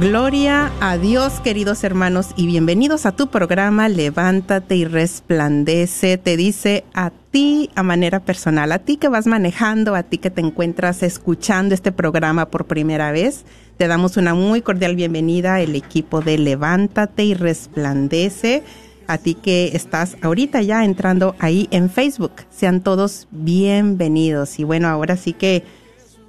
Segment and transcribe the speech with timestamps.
[0.00, 6.16] Gloria a Dios, queridos hermanos, y bienvenidos a tu programa Levántate y resplandece.
[6.16, 10.30] Te dice a ti a manera personal, a ti que vas manejando, a ti que
[10.30, 13.44] te encuentras escuchando este programa por primera vez.
[13.76, 18.62] Te damos una muy cordial bienvenida el equipo de Levántate y resplandece.
[19.06, 22.32] A ti que estás ahorita ya entrando ahí en Facebook.
[22.48, 24.60] Sean todos bienvenidos.
[24.60, 25.62] Y bueno, ahora sí que,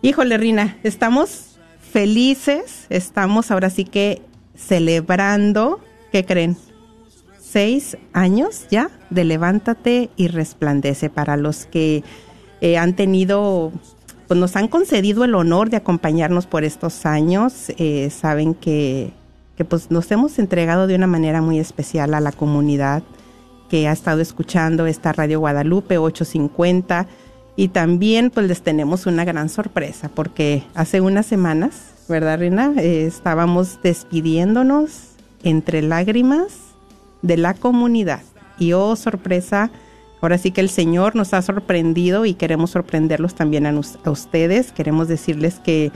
[0.01, 1.50] híjole, Rina, estamos
[1.91, 4.21] felices, estamos ahora sí que
[4.55, 5.79] celebrando,
[6.11, 6.57] ¿qué creen?
[7.39, 12.03] Seis años ya de Levántate y Resplandece para los que
[12.61, 13.73] eh, han tenido,
[14.27, 17.71] pues nos han concedido el honor de acompañarnos por estos años.
[17.77, 19.11] Eh, saben que,
[19.57, 23.03] que pues nos hemos entregado de una manera muy especial a la comunidad
[23.69, 27.07] que ha estado escuchando esta Radio Guadalupe 850
[27.61, 32.73] y también pues les tenemos una gran sorpresa porque hace unas semanas, ¿verdad Rina?
[32.77, 35.09] Eh, estábamos despidiéndonos
[35.43, 36.57] entre lágrimas
[37.21, 38.23] de la comunidad.
[38.57, 39.69] Y oh sorpresa,
[40.21, 44.71] ahora sí que el Señor nos ha sorprendido y queremos sorprenderlos también a ustedes.
[44.71, 45.91] Queremos decirles que,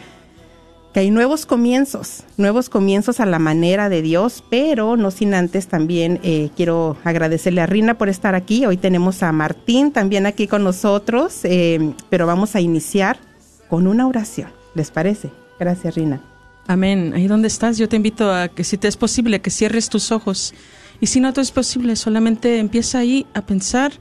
[0.95, 5.67] que hay nuevos comienzos, nuevos comienzos a la manera de Dios, pero no sin antes
[5.67, 8.66] también eh, quiero agradecerle a Rina por estar aquí.
[8.66, 13.19] Hoy tenemos a Martín también aquí con nosotros, eh, pero vamos a iniciar
[13.67, 14.47] con una oración.
[14.73, 15.31] ¿Les parece?
[15.59, 16.22] Gracias, Rina.
[16.66, 17.12] Amén.
[17.13, 20.13] Ahí donde estás, yo te invito a que si te es posible, que cierres tus
[20.13, 20.53] ojos.
[21.01, 23.91] Y si no te es posible, solamente empieza ahí a pensar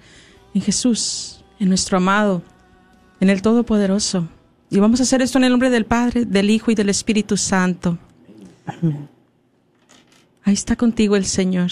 [0.54, 2.42] en Jesús, en nuestro amado,
[3.18, 4.28] en el Todopoderoso.
[4.74, 7.36] Y vamos a hacer esto en el nombre del Padre, del Hijo y del Espíritu
[7.36, 7.96] Santo.
[10.42, 11.70] Ahí está contigo el Señor.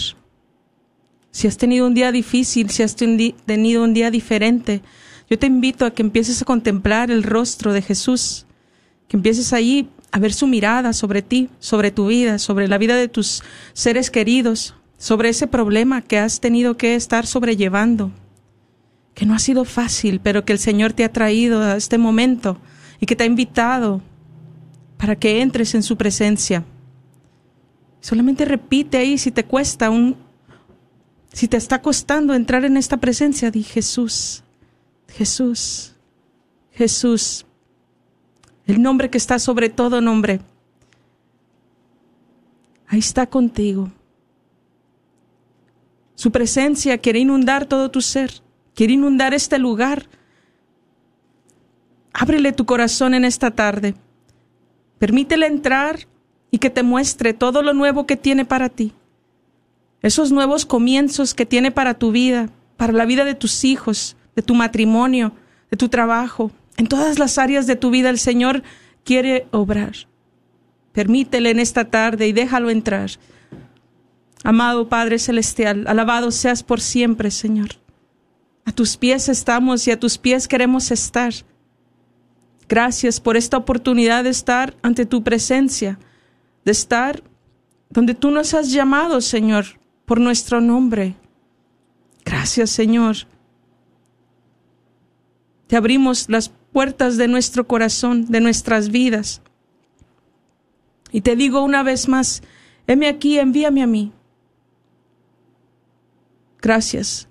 [1.33, 4.83] Si has tenido un día difícil, si has tenido un día diferente,
[5.29, 8.47] yo te invito a que empieces a contemplar el rostro de Jesús,
[9.09, 12.95] que empieces ahí a ver su mirada sobre ti, sobre tu vida, sobre la vida
[12.95, 13.43] de tus
[13.73, 18.13] seres queridos, sobre ese problema que has tenido que estar sobrellevando,
[19.13, 22.61] que no ha sido fácil, pero que el Señor te ha traído a este momento
[23.03, 24.01] y que te ha invitado
[24.97, 26.65] para que entres en su presencia.
[28.01, 30.17] Solamente repite ahí si te cuesta un
[31.33, 34.45] si te está costando entrar en esta presencia, di Jesús,
[35.09, 35.97] Jesús,
[36.71, 37.45] Jesús,
[38.67, 40.41] el nombre que está sobre todo nombre.
[42.87, 43.91] Ahí está contigo.
[46.15, 48.31] Su presencia quiere inundar todo tu ser,
[48.77, 50.07] quiere inundar este lugar.
[52.13, 53.95] Ábrele tu corazón en esta tarde.
[54.99, 56.07] Permítele entrar
[56.51, 58.93] y que te muestre todo lo nuevo que tiene para ti.
[60.03, 64.43] Esos nuevos comienzos que tiene para tu vida, para la vida de tus hijos, de
[64.43, 65.33] tu matrimonio,
[65.71, 66.51] de tu trabajo.
[66.77, 68.63] En todas las áreas de tu vida el Señor
[69.05, 69.95] quiere obrar.
[70.93, 73.11] Permítele en esta tarde y déjalo entrar.
[74.45, 77.71] Amado Padre Celestial, alabado seas por siempre, Señor.
[78.65, 81.33] A tus pies estamos y a tus pies queremos estar.
[82.69, 85.99] Gracias por esta oportunidad de estar ante tu presencia,
[86.65, 87.23] de estar
[87.91, 89.67] donde tú nos has llamado, Señor,
[90.07, 91.15] por nuestro nombre.
[92.25, 93.17] Gracias, Señor.
[95.67, 99.43] Te abrimos las puertas de nuestro corazón, de nuestras vidas.
[101.11, 102.43] Y te digo una vez más,
[102.87, 104.13] heme aquí, envíame a mí.
[106.61, 107.29] Gracias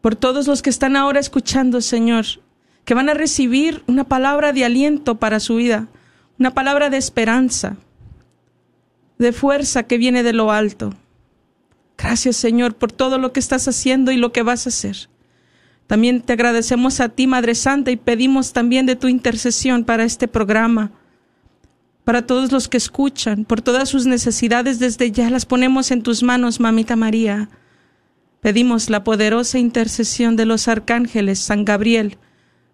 [0.00, 2.24] por todos los que están ahora escuchando, Señor,
[2.84, 5.88] que van a recibir una palabra de aliento para su vida,
[6.38, 7.76] una palabra de esperanza,
[9.18, 10.94] de fuerza que viene de lo alto.
[11.98, 15.10] Gracias, Señor, por todo lo que estás haciendo y lo que vas a hacer.
[15.86, 20.28] También te agradecemos a ti, Madre Santa, y pedimos también de tu intercesión para este
[20.28, 20.92] programa,
[22.04, 26.22] para todos los que escuchan, por todas sus necesidades desde ya las ponemos en tus
[26.22, 27.50] manos, Mamita María.
[28.40, 32.16] Pedimos la poderosa intercesión de los arcángeles San Gabriel,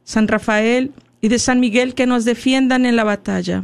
[0.06, 3.62] San Rafael y de San Miguel que nos defiendan en la batalla.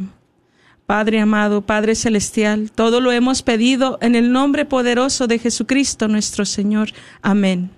[0.85, 6.45] Padre amado, Padre celestial, todo lo hemos pedido en el nombre poderoso de Jesucristo nuestro
[6.45, 6.89] Señor.
[7.21, 7.71] Amén.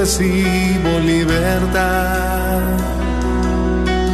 [0.00, 2.99] recibo libertad.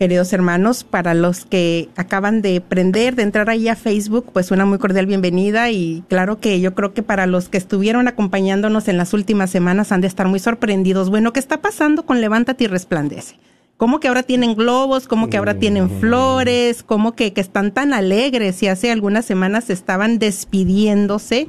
[0.00, 4.64] Queridos hermanos, para los que acaban de prender, de entrar ahí a Facebook, pues una
[4.64, 8.96] muy cordial bienvenida y claro que yo creo que para los que estuvieron acompañándonos en
[8.96, 11.10] las últimas semanas han de estar muy sorprendidos.
[11.10, 13.36] Bueno, ¿qué está pasando con Levántate y Resplandece?
[13.76, 15.06] ¿Cómo que ahora tienen globos?
[15.06, 16.82] ¿Cómo que ahora tienen flores?
[16.82, 18.62] ¿Cómo que, que están tan alegres?
[18.62, 21.46] Y hace algunas semanas estaban despidiéndose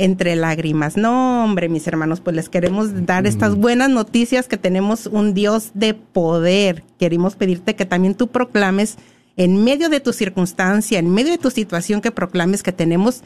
[0.00, 0.96] entre lágrimas.
[0.96, 5.72] No, hombre, mis hermanos, pues les queremos dar estas buenas noticias que tenemos un Dios
[5.74, 6.84] de poder.
[6.98, 8.96] Queremos pedirte que también tú proclames
[9.36, 13.22] en medio de tu circunstancia, en medio de tu situación, que proclames que tenemos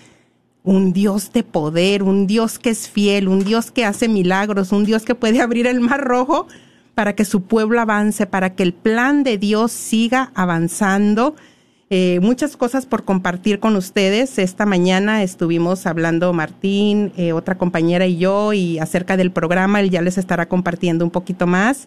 [0.64, 4.84] un Dios de poder, un Dios que es fiel, un Dios que hace milagros, un
[4.84, 6.48] Dios que puede abrir el mar rojo
[6.96, 11.36] para que su pueblo avance, para que el plan de Dios siga avanzando
[11.90, 14.38] eh, muchas cosas por compartir con ustedes.
[14.38, 19.90] Esta mañana estuvimos hablando Martín, eh, otra compañera y yo, y acerca del programa, él
[19.90, 21.86] ya les estará compartiendo un poquito más.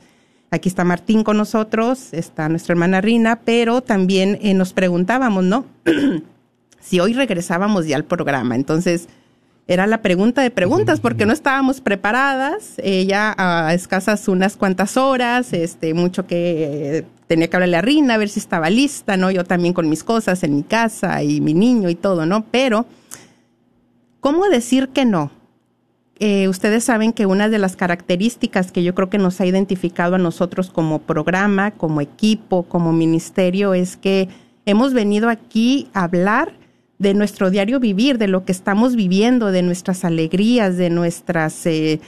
[0.52, 5.66] Aquí está Martín con nosotros, está nuestra hermana Rina, pero también eh, nos preguntábamos, ¿no?
[6.80, 8.56] si hoy regresábamos ya al programa.
[8.56, 9.10] Entonces,
[9.68, 15.52] era la pregunta de preguntas porque no estábamos preparadas, ella a escasas unas cuantas horas,
[15.52, 19.30] este, mucho que tenía que hablarle a Rina a ver si estaba lista, ¿no?
[19.32, 22.46] Yo también con mis cosas en mi casa y mi niño y todo, ¿no?
[22.50, 22.86] Pero,
[24.20, 25.32] ¿cómo decir que no?
[26.20, 30.16] Eh, ustedes saben que una de las características que yo creo que nos ha identificado
[30.16, 34.28] a nosotros como programa, como equipo, como ministerio, es que
[34.66, 36.54] hemos venido aquí a hablar
[36.98, 42.00] de nuestro diario vivir, de lo que estamos viviendo, de nuestras alegrías, de nuestras eh,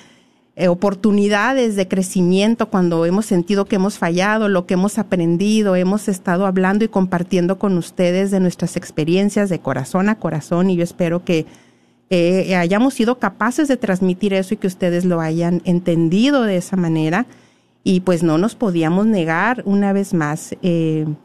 [0.59, 6.09] eh, oportunidades de crecimiento cuando hemos sentido que hemos fallado, lo que hemos aprendido, hemos
[6.09, 10.83] estado hablando y compartiendo con ustedes de nuestras experiencias de corazón a corazón y yo
[10.83, 11.45] espero que
[12.09, 16.75] eh, hayamos sido capaces de transmitir eso y que ustedes lo hayan entendido de esa
[16.75, 17.25] manera
[17.85, 20.57] y pues no nos podíamos negar una vez más.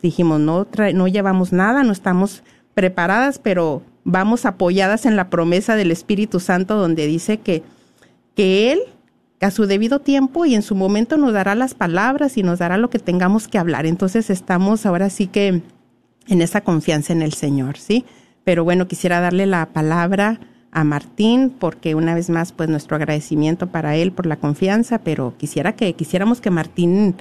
[0.00, 5.90] dijimos, no, no llevamos nada, no estamos preparadas, pero vamos apoyadas en la promesa del
[5.90, 7.64] Espíritu Santo donde dice que,
[8.36, 8.78] que Él
[9.44, 12.78] a su debido tiempo y en su momento nos dará las palabras y nos dará
[12.78, 13.86] lo que tengamos que hablar.
[13.86, 15.62] Entonces estamos ahora sí que
[16.28, 18.04] en esa confianza en el Señor, ¿sí?
[18.44, 23.68] Pero bueno, quisiera darle la palabra a Martín porque una vez más pues nuestro agradecimiento
[23.68, 27.14] para él por la confianza, pero quisiera que quisiéramos que Martín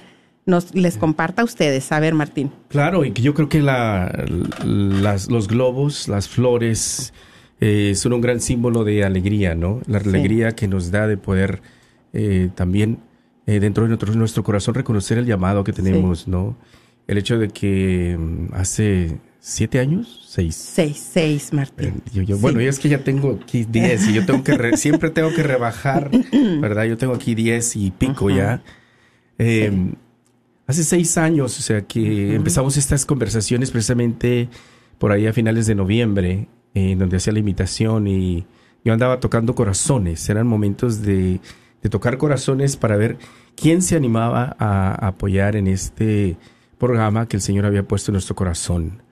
[0.46, 1.92] nos les comparta a ustedes.
[1.92, 2.52] A ver, Martín.
[2.70, 4.26] Claro, y que yo creo que la,
[4.66, 7.14] las, los globos, las flores,
[7.62, 9.82] eh, son un gran símbolo de alegría, ¿no?
[9.88, 11.62] La alegría que nos da de poder
[12.14, 13.00] eh, también
[13.46, 16.56] eh, dentro de nuestro, nuestro, corazón reconocer el llamado que tenemos, ¿no?
[17.08, 20.56] El hecho de que mm, hace siete años, seis.
[20.56, 21.88] Seis, seis, Martín.
[22.06, 24.56] Eh, yo- yo- Bueno, y es que ya tengo aquí 10 y yo tengo que
[24.58, 26.10] re- siempre tengo que rebajar,
[26.62, 26.86] ¿verdad?
[26.86, 28.64] Yo tengo aquí 10 y pico ya.
[29.38, 29.92] Eh,
[30.66, 34.48] Hace seis años, o sea, que empezamos estas conversaciones precisamente
[34.98, 38.46] por ahí a finales de noviembre, en donde hacía la invitación y
[38.86, 40.30] yo andaba tocando corazones.
[40.30, 41.42] Eran momentos de,
[41.84, 43.18] de tocar corazones para ver
[43.56, 46.38] quién se animaba a, apoyar en este
[46.80, 49.04] programa que el Señor había puesto en nuestro corazón.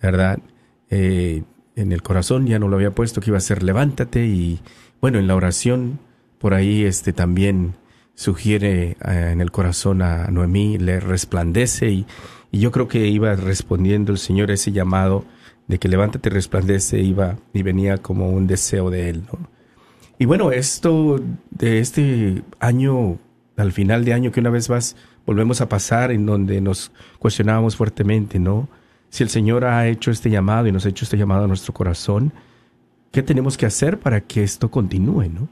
[0.00, 0.38] ¿verdad?
[0.90, 1.42] Eh,
[1.76, 4.60] en el corazón ya no lo había puesto que iba a ser levántate y
[5.00, 5.98] bueno, en la oración
[6.38, 7.74] por ahí este también
[8.14, 12.06] sugiere eh, en el corazón a Noemí, le resplandece y,
[12.52, 15.24] yo creo que iba respondiendo el Señor ese llamado
[15.66, 19.53] de que levántate, resplandece, iba y venía como un deseo de Él, ¿no?
[20.18, 23.18] Y bueno, esto de este año,
[23.56, 27.76] al final de año que una vez más volvemos a pasar en donde nos cuestionábamos
[27.76, 28.68] fuertemente, ¿no?
[29.10, 31.72] Si el Señor ha hecho este llamado y nos ha hecho este llamado a nuestro
[31.72, 32.32] corazón,
[33.12, 35.48] ¿qué tenemos que hacer para que esto continúe, ¿no?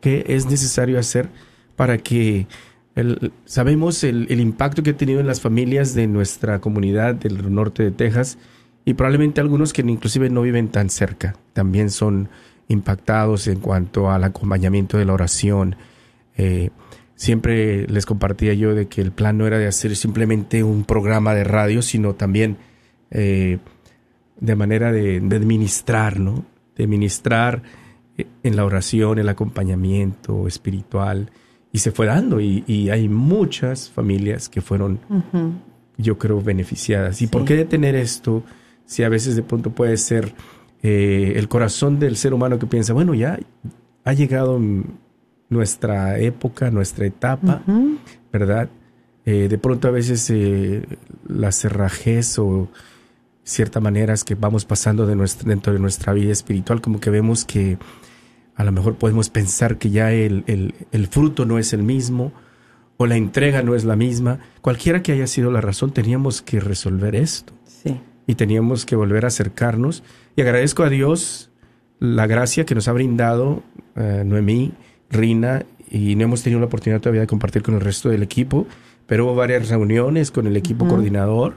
[0.00, 1.28] ¿Qué es necesario hacer
[1.74, 2.46] para que
[2.94, 7.52] el- sabemos el, el impacto que ha tenido en las familias de nuestra comunidad del
[7.54, 8.38] norte de Texas
[8.84, 12.28] y probablemente algunos que inclusive no viven tan cerca también son
[12.68, 15.76] impactados en cuanto al acompañamiento de la oración.
[16.36, 16.70] Eh,
[17.14, 21.34] siempre les compartía yo de que el plan no era de hacer simplemente un programa
[21.34, 22.58] de radio, sino también
[23.10, 23.58] eh,
[24.38, 26.44] de manera de, de ministrar, ¿no?
[26.76, 27.62] De ministrar
[28.18, 31.30] eh, en la oración, el acompañamiento espiritual.
[31.72, 34.98] Y se fue dando y, y hay muchas familias que fueron,
[35.98, 37.20] yo creo, beneficiadas.
[37.20, 38.44] ¿Y por qué detener esto
[38.86, 40.32] si a veces de pronto puede ser
[40.88, 43.38] eh, el corazón del ser humano que piensa, bueno, ya
[44.04, 44.60] ha llegado
[45.48, 47.62] nuestra época, nuestra etapa,
[48.32, 48.68] ¿verdad?
[49.24, 50.84] Eh, de pronto a veces eh,
[51.26, 52.68] la cerrajez o
[53.42, 57.44] ciertas maneras que vamos pasando de nuestra, dentro de nuestra vida espiritual, como que vemos
[57.44, 57.78] que
[58.54, 62.32] a lo mejor podemos pensar que ya el, el- el fruto no es el mismo
[62.96, 64.38] o la entrega no es la misma.
[64.62, 67.52] Cualquiera que haya sido la razón, teníamos que resolver esto.
[68.26, 70.02] Y teníamos que volver a acercarnos.
[70.36, 71.50] Y agradezco a Dios
[71.98, 73.62] la gracia que nos ha brindado
[73.94, 74.72] eh, Noemí,
[75.10, 78.66] Rina, y no hemos tenido la oportunidad todavía de compartir con el resto del equipo,
[79.06, 81.54] pero hubo varias reuniones con el equipo coordinador,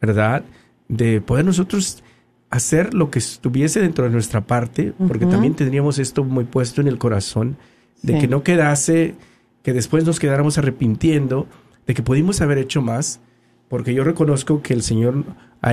[0.00, 0.44] ¿verdad?
[0.88, 2.02] De poder nosotros
[2.50, 6.88] hacer lo que estuviese dentro de nuestra parte, porque también tendríamos esto muy puesto en
[6.88, 7.56] el corazón,
[8.02, 8.20] de Sí.
[8.20, 9.14] que no quedase,
[9.62, 11.46] que después nos quedáramos arrepintiendo,
[11.86, 13.20] de que pudimos haber hecho más,
[13.68, 15.24] porque yo reconozco que el Señor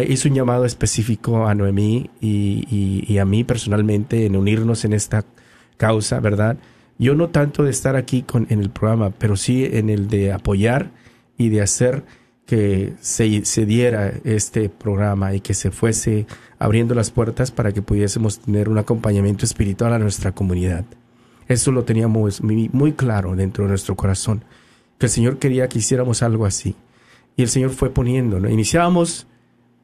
[0.07, 4.93] hizo un llamado específico a Noemí y, y- y a mí personalmente en unirnos en
[4.93, 5.25] esta
[5.77, 6.57] causa, ¿verdad?
[6.97, 10.31] Yo no tanto de estar aquí con, en el programa, pero sí en el de
[10.33, 10.91] apoyar
[11.37, 12.03] y de hacer
[12.45, 16.25] que se, se diera este programa y que se fuese
[16.57, 20.83] abriendo las puertas para que pudiésemos tener un acompañamiento espiritual a nuestra comunidad.
[21.47, 24.43] Eso lo teníamos muy, muy claro dentro de nuestro corazón,
[24.97, 26.75] que el Señor quería que hiciéramos algo así.
[27.37, 28.49] Y el Señor fue poniendo, ¿no?
[28.49, 29.25] Iniciábamos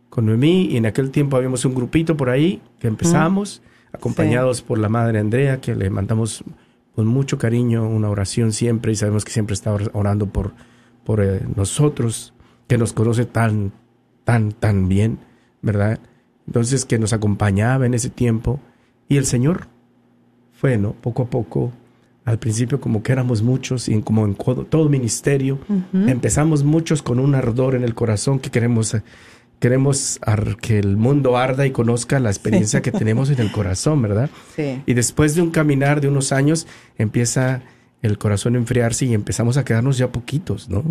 [0.10, 4.78] con Noemí y en aquel tiempo habíamos un grupito por ahí que empezamos, acompañados por
[4.78, 6.44] la Madre Andrea, que le mandamos
[6.96, 10.54] con mucho cariño una oración siempre y sabemos que siempre está or- orando por,
[11.04, 12.34] por eh, nosotros,
[12.68, 13.72] que nos conoce tan,
[14.24, 15.20] tan, tan bien,
[15.62, 16.00] ¿verdad?
[16.48, 18.60] Entonces que nos acompañaba en ese tiempo
[19.10, 19.68] y el Señor
[20.54, 20.94] fue, ¿no?
[20.94, 21.74] Poco a poco,
[22.24, 25.60] al principio como que éramos muchos y como en todo ministerio,
[25.94, 29.04] empezamos muchos con un ardor en el corazón que queremos, eh,
[29.60, 30.20] queremos
[30.62, 34.30] que el mundo arda y conozca la experiencia que tenemos en el corazón, ¿verdad?
[34.56, 34.82] Sí.
[34.86, 37.62] Y después de un caminar de unos años, empieza
[38.02, 40.84] el corazón a enfriarse y empezamos a quedarnos ya poquitos, ¿no?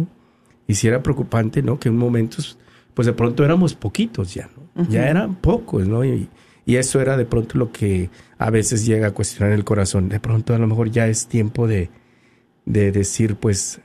[0.67, 1.79] Y si era preocupante, ¿no?
[1.79, 2.59] Que en momentos,
[2.95, 4.89] pues de pronto éramos poquitos ya, ¿no?
[4.89, 6.05] Ya eran pocos, ¿no?
[6.05, 6.29] Y,
[6.67, 10.09] y eso era de pronto lo que a veces llega a cuestionar el corazón.
[10.09, 11.91] De pronto a lo mejor ya es tiempo de,
[12.65, 13.81] de decir, pues,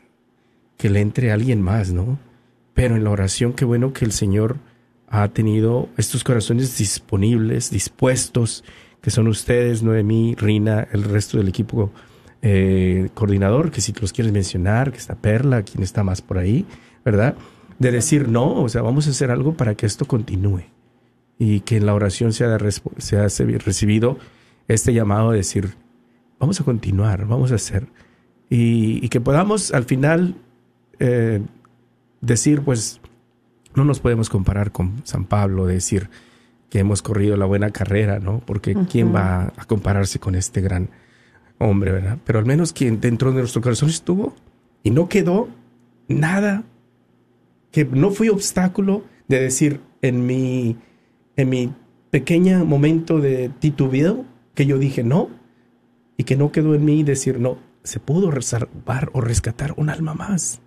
[0.77, 2.17] que le entre alguien más, ¿no?
[2.73, 4.57] Pero en la oración, qué bueno que el Señor
[5.09, 8.63] ha tenido estos corazones disponibles, dispuestos,
[9.01, 11.91] que son ustedes, Noemí, Rina, el resto del equipo
[12.41, 16.65] eh, coordinador, que si los quieres mencionar, que está Perla, quien está más por ahí,
[17.03, 17.35] ¿verdad?
[17.79, 20.63] De decir, no, o sea, vamos a hacer algo para que esto continúe
[21.37, 23.27] y que en la oración de respo- sea
[23.59, 24.17] recibido
[24.67, 25.73] este llamado de decir,
[26.37, 27.87] vamos a continuar, vamos a hacer.
[28.49, 30.35] Y, y que podamos al final
[30.99, 31.41] eh,
[32.19, 32.99] decir, pues,
[33.79, 36.09] no nos podemos comparar con San Pablo, decir
[36.69, 38.39] que hemos corrido la buena carrera, ¿no?
[38.45, 40.89] Porque ¿quién va a compararse con este gran
[41.57, 42.17] hombre, verdad?
[42.25, 44.35] Pero al menos quien dentro de nuestro corazón estuvo
[44.83, 45.47] y no quedó
[46.07, 46.63] nada,
[47.71, 50.77] que no fue obstáculo de decir en mi
[51.37, 51.73] en mi
[52.11, 55.29] pequeño momento de titubeo, que yo dije no,
[56.17, 60.13] y que no quedó en mí decir no, se pudo salvar o rescatar un alma
[60.13, 60.59] más.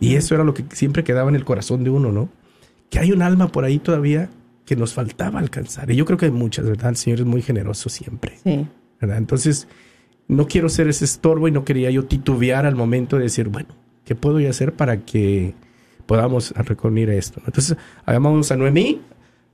[0.00, 2.30] Y eso era lo que siempre quedaba en el corazón de uno, ¿no?
[2.90, 4.30] Que hay un alma por ahí todavía
[4.64, 5.90] que nos faltaba alcanzar.
[5.90, 6.90] Y yo creo que hay muchas, ¿verdad?
[6.90, 8.36] El Señor es muy generoso siempre.
[8.42, 8.66] Sí.
[9.00, 9.18] ¿verdad?
[9.18, 9.68] Entonces,
[10.28, 13.68] no quiero ser ese estorbo y no quería yo titubear al momento de decir, bueno,
[14.04, 15.54] ¿qué puedo yo hacer para que
[16.06, 17.40] podamos recorrer esto?
[17.46, 17.76] Entonces,
[18.06, 19.00] llamamos a Noemí,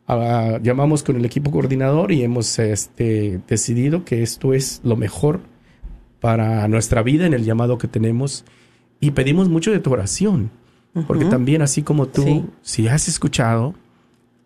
[0.07, 5.41] a- llamamos con el equipo coordinador y hemos este, decidido que esto es lo mejor
[6.21, 8.45] para nuestra vida en el llamado que tenemos
[9.01, 10.51] y pedimos mucho de tu oración,
[11.07, 12.45] porque también así como tú, Sí.
[12.63, 13.75] si has escuchado,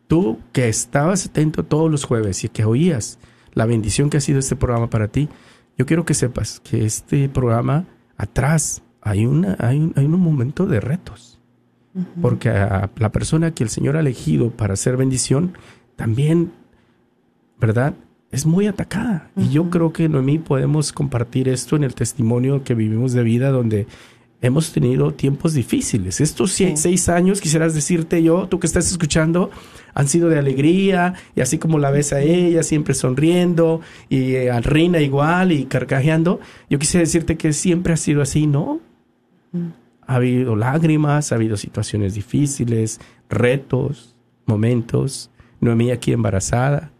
[0.06, 3.18] tú que estabas atento todos los jueves y que oías
[3.54, 5.28] la bendición que ha sido este programa para ti,
[5.78, 7.84] yo quiero que sepas que este programa
[8.16, 11.38] atrás hay, una, hay, un, hay un momento de retos.
[12.20, 15.56] Porque a la persona que el Señor ha elegido para hacer bendición,
[15.96, 16.52] también,
[17.58, 17.94] ¿verdad?
[18.30, 19.30] Es muy atacada.
[19.34, 23.50] Y yo creo que Noemí podemos compartir esto en el testimonio que vivimos de vida
[23.50, 23.86] donde
[24.40, 26.20] hemos tenido tiempos difíciles.
[26.20, 29.50] Estos seis años, quisieras decirte yo, tú que estás escuchando,
[29.94, 34.50] han sido de alegría y así como la ves a ella, siempre sonriendo y eh,
[34.50, 36.40] a Reina igual y carcajeando.
[36.68, 38.80] Yo quisiera decirte que siempre ha sido así, ¿no?
[40.06, 43.00] Ha habido lágrimas, ha habido situaciones difíciles,
[43.30, 44.14] retos,
[44.44, 45.30] momentos.
[45.60, 46.92] Noemí aquí embarazada,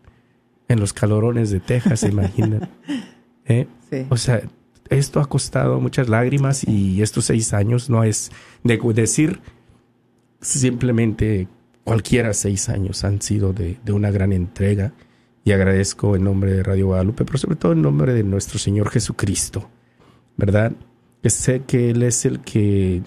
[0.69, 2.71] en los calorones de Texas, ¿se imaginan?
[3.45, 3.66] ¿Eh?
[3.90, 4.07] Sí.
[4.09, 4.43] O sea,
[4.90, 8.31] esto ha costado muchas lágrimas y estos seis años no es
[8.64, 9.40] de decir
[10.40, 11.49] simplemente
[11.85, 14.93] cualquiera seis años han sido de, de una gran entrega
[15.45, 18.90] y agradezco en nombre de Radio Guadalupe, pero sobre todo en nombre de nuestro Señor
[18.90, 19.71] Jesucristo,
[20.37, 20.73] ¿verdad?
[21.23, 23.02] Que sé que Él es el que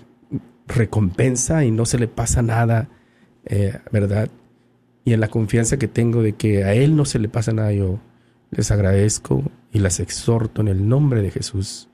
[0.65, 2.87] recompensa y no se le pasa nada,
[3.43, 4.29] eh, ¿verdad?
[5.03, 7.73] Y en la confianza que tengo de que a Él no se le pasa nada,
[7.73, 7.99] yo
[8.51, 11.89] les agradezco y las exhorto en el nombre de Jesús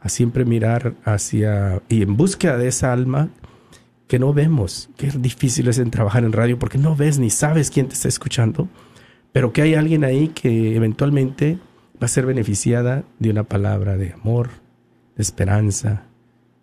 [0.00, 3.30] a siempre mirar hacia y en búsqueda de esa alma
[4.06, 7.30] que no vemos, que es difícil es en trabajar en radio porque no ves ni
[7.30, 8.68] sabes quién te está escuchando,
[9.32, 11.58] pero que hay alguien ahí que eventualmente
[12.00, 14.50] va a ser beneficiada de una palabra de amor,
[15.16, 16.04] de esperanza,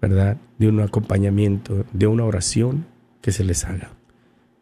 [0.02, 0.38] ¿verdad?
[0.58, 2.86] De un acompañamiento, de una oración
[3.22, 3.92] que se les haga.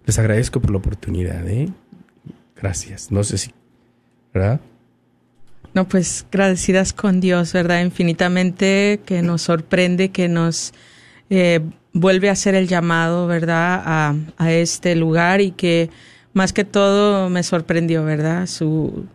[0.05, 1.69] Les agradezco por la oportunidad, ¿eh?
[2.55, 3.11] Gracias.
[3.11, 3.51] No sé si,
[4.33, 4.61] ¿verdad?
[5.73, 7.81] No, pues agradecidas con Dios, ¿verdad?
[7.81, 10.73] Infinitamente, que nos sorprende, que nos
[11.29, 11.61] eh,
[11.93, 13.81] vuelve a hacer el llamado, ¿verdad?
[13.85, 15.89] A, a este lugar y que
[16.33, 18.47] más que todo me sorprendió, ¿verdad?
[18.47, 19.05] Su,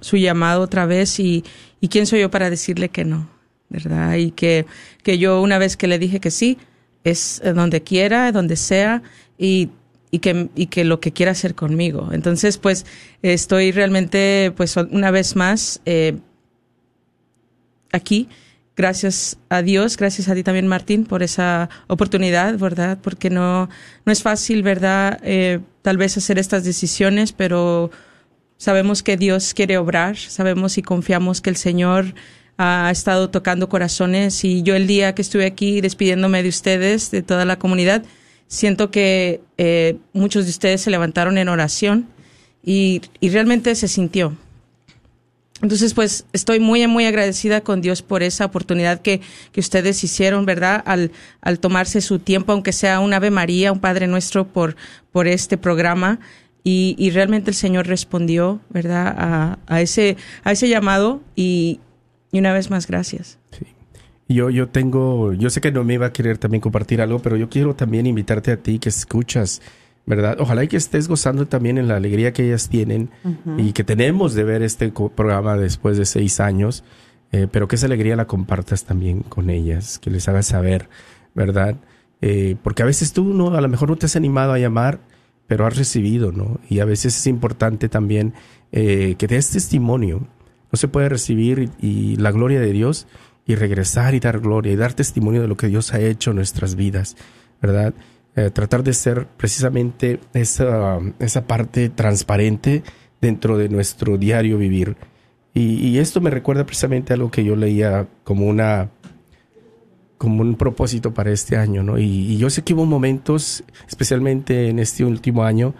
[0.00, 1.44] su llamado otra vez y,
[1.80, 3.28] y quién soy yo para decirle que no,
[3.68, 4.16] ¿verdad?
[4.16, 4.66] Y que,
[5.02, 6.58] que yo una vez que le dije que sí,
[7.04, 9.02] es donde quiera, donde sea
[9.38, 9.70] y
[10.10, 12.10] y que, y que lo que quiera hacer conmigo.
[12.12, 12.86] Entonces, pues,
[13.22, 16.18] estoy realmente, pues, una vez más eh,
[17.92, 18.28] aquí.
[18.76, 22.98] Gracias a Dios, gracias a ti también, Martín, por esa oportunidad, ¿verdad?
[23.02, 23.68] Porque no,
[24.06, 25.20] no es fácil, ¿verdad?
[25.22, 27.90] Eh, tal vez hacer estas decisiones, pero
[28.56, 32.14] sabemos que Dios quiere obrar, sabemos y confiamos que el Señor
[32.56, 37.22] ha estado tocando corazones y yo el día que estuve aquí despidiéndome de ustedes, de
[37.22, 38.04] toda la comunidad,
[38.50, 42.08] siento que eh, muchos de ustedes se levantaron en oración
[42.62, 44.36] y, y, realmente se sintió.
[45.62, 49.20] Entonces, pues estoy muy, muy agradecida con Dios por esa oportunidad que,
[49.52, 50.82] que ustedes hicieron, ¿verdad?
[50.84, 54.74] Al, al tomarse su tiempo, aunque sea un Ave María, un Padre Nuestro, por,
[55.12, 56.18] por este programa.
[56.64, 59.14] Y, y realmente el Señor respondió, ¿verdad?
[59.16, 61.80] A, a, ese, a ese llamado y,
[62.32, 63.38] y una vez más, gracias.
[63.52, 63.66] Sí.
[64.30, 67.36] Yo, yo tengo, yo sé que no me iba a querer también compartir algo, pero
[67.36, 69.60] yo quiero también invitarte a ti que escuchas,
[70.06, 70.36] ¿verdad?
[70.38, 73.68] Ojalá y que estés gozando también en la alegría que ellas tienen uh -huh.
[73.68, 76.84] y que tenemos de ver este programa después de seis años,
[77.32, 80.88] eh, pero que esa alegría la compartas también con ellas, que les hagas saber,
[81.34, 81.74] ¿verdad?
[82.20, 85.00] Eh, porque a veces tú no, a lo mejor no te has animado a llamar,
[85.48, 86.60] pero has recibido, ¿no?
[86.68, 88.34] Y a veces es importante también
[88.70, 90.28] eh, que des testimonio.
[90.70, 93.08] No se puede recibir y, y la gloria de Dios
[93.46, 96.36] y regresar y dar gloria y dar testimonio de lo que Dios ha hecho en
[96.36, 97.16] nuestras vidas,
[97.60, 97.94] ¿verdad?
[98.36, 102.82] Eh, tratar de ser precisamente esa, esa parte transparente
[103.20, 104.96] dentro de nuestro diario vivir.
[105.52, 108.90] Y, y, esto me recuerda precisamente a algo que yo leía como una
[110.16, 111.98] como un propósito para este año, ¿no?
[111.98, 115.74] Y, y yo sé que hubo momentos, especialmente en este último año,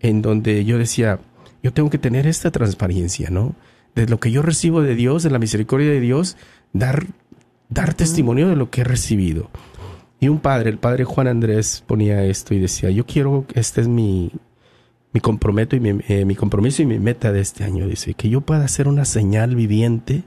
[0.00, 1.20] en donde yo decía,
[1.62, 3.54] yo tengo que tener esta transparencia, ¿no?
[3.94, 6.36] De lo que yo recibo de Dios, de la misericordia de Dios,
[6.74, 7.06] dar,
[7.70, 9.48] dar testimonio de lo que he recibido.
[10.20, 13.88] Y un padre, el padre Juan Andrés, ponía esto y decía, yo quiero, esta es
[13.88, 14.30] mi,
[15.12, 18.28] mi, comprometo y mi, eh, mi compromiso y mi meta de este año, dice, que
[18.28, 20.24] yo pueda ser una señal viviente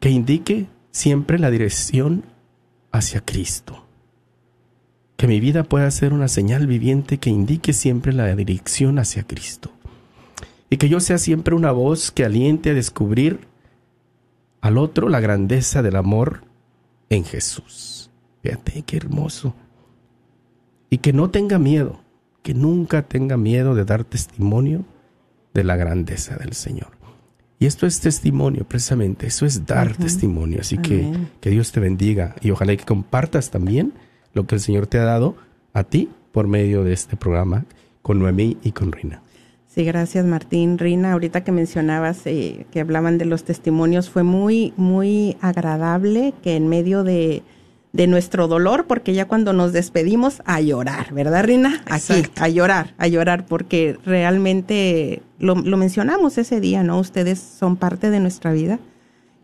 [0.00, 2.24] que indique siempre la dirección
[2.92, 3.84] hacia Cristo.
[5.16, 9.72] Que mi vida pueda ser una señal viviente que indique siempre la dirección hacia Cristo.
[10.70, 13.47] Y que yo sea siempre una voz que aliente a descubrir
[14.60, 16.42] al otro la grandeza del amor
[17.10, 18.10] en Jesús.
[18.42, 19.54] Fíjate qué hermoso.
[20.90, 22.00] Y que no tenga miedo,
[22.42, 24.84] que nunca tenga miedo de dar testimonio
[25.54, 26.98] de la grandeza del Señor.
[27.58, 30.60] Y esto es testimonio, precisamente, eso es dar testimonio.
[30.60, 33.92] Así que que Dios te bendiga y ojalá que compartas también
[34.32, 35.36] lo que el Señor te ha dado
[35.72, 37.64] a ti por medio de este programa
[38.02, 39.22] con Noemí y con Rina.
[39.78, 40.76] Sí, gracias Martín.
[40.76, 46.56] Rina, ahorita que mencionabas eh, que hablaban de los testimonios, fue muy, muy agradable que
[46.56, 47.44] en medio de,
[47.92, 51.84] de nuestro dolor, porque ya cuando nos despedimos, a llorar, ¿verdad, Rina?
[51.86, 56.98] Aquí, a llorar, a llorar, porque realmente lo, lo, mencionamos ese día, ¿no?
[56.98, 58.80] Ustedes son parte de nuestra vida,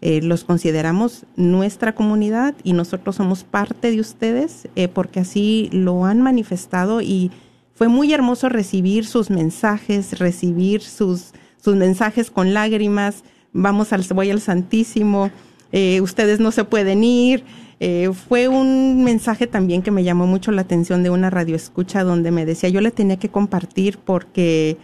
[0.00, 6.06] eh, los consideramos nuestra comunidad y nosotros somos parte de ustedes, eh, porque así lo
[6.06, 7.30] han manifestado y
[7.74, 11.32] fue muy hermoso recibir sus mensajes, recibir sus,
[11.62, 15.30] sus mensajes con lágrimas, vamos al, voy al Santísimo,
[15.72, 17.44] eh, ustedes no se pueden ir,
[17.80, 22.30] eh, fue un mensaje también que me llamó mucho la atención de una radioescucha donde
[22.30, 24.78] me decía yo le tenía que compartir porque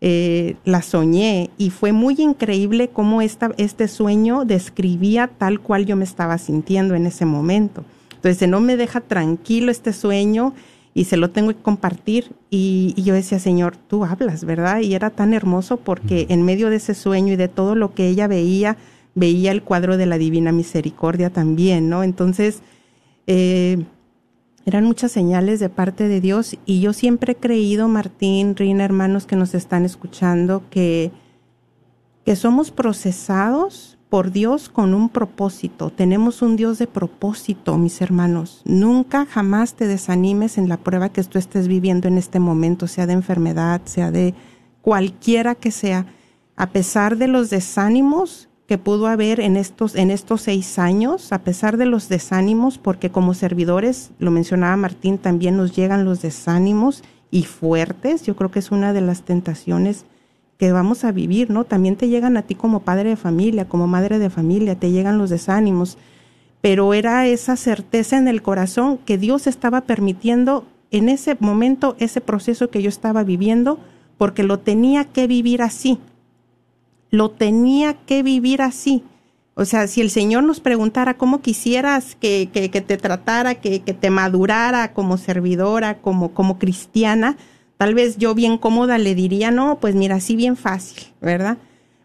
[0.00, 5.96] eh, la soñé y fue muy increíble cómo esta, este sueño describía tal cual yo
[5.96, 7.84] me estaba sintiendo en ese momento.
[8.14, 10.54] Entonces no me deja tranquilo este sueño
[10.96, 12.32] y se lo tengo que compartir.
[12.48, 14.80] Y, y, yo decía, Señor, tú hablas, ¿verdad?
[14.80, 18.08] Y era tan hermoso porque en medio de ese sueño y de todo lo que
[18.08, 18.78] ella veía,
[19.14, 22.02] veía el cuadro de la Divina Misericordia también, ¿no?
[22.02, 22.62] Entonces,
[23.26, 23.84] eh,
[24.64, 29.26] eran muchas señales de parte de Dios y yo siempre he creído, Martín, Rina, hermanos
[29.26, 31.10] que nos están escuchando, que,
[32.24, 35.90] que somos procesados por Dios con un propósito.
[35.90, 38.62] Tenemos un Dios de propósito, mis hermanos.
[38.64, 43.06] Nunca, jamás te desanimes en la prueba que tú estés viviendo en este momento, sea
[43.06, 44.32] de enfermedad, sea de
[44.80, 46.06] cualquiera que sea.
[46.56, 51.42] A pesar de los desánimos, que pudo haber en estos, en estos seis años, a
[51.42, 57.04] pesar de los desánimos, porque como servidores, lo mencionaba Martín, también nos llegan los desánimos
[57.30, 58.22] y fuertes.
[58.22, 60.06] Yo creo que es una de las tentaciones
[60.58, 61.64] que vamos a vivir, ¿no?
[61.64, 65.18] También te llegan a ti como padre de familia, como madre de familia, te llegan
[65.18, 65.98] los desánimos,
[66.60, 72.20] pero era esa certeza en el corazón que Dios estaba permitiendo en ese momento ese
[72.20, 73.78] proceso que yo estaba viviendo,
[74.18, 75.98] porque lo tenía que vivir así
[77.10, 79.02] lo tenía que vivir así.
[79.54, 83.94] O sea, si el Señor nos preguntara cómo quisieras que, que, te tratara, que, que,
[83.94, 87.36] te madurara como servidora, como, como cristiana,
[87.76, 91.58] tal vez yo bien cómoda le diría, no, pues mira, así bien fácil, ¿verdad?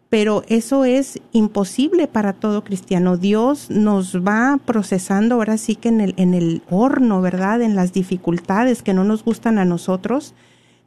[0.09, 3.15] Pero eso es imposible para todo cristiano.
[3.15, 7.61] Dios nos va procesando ahora sí que en el, en el horno, ¿verdad?
[7.61, 10.33] En las dificultades que no nos gustan a nosotros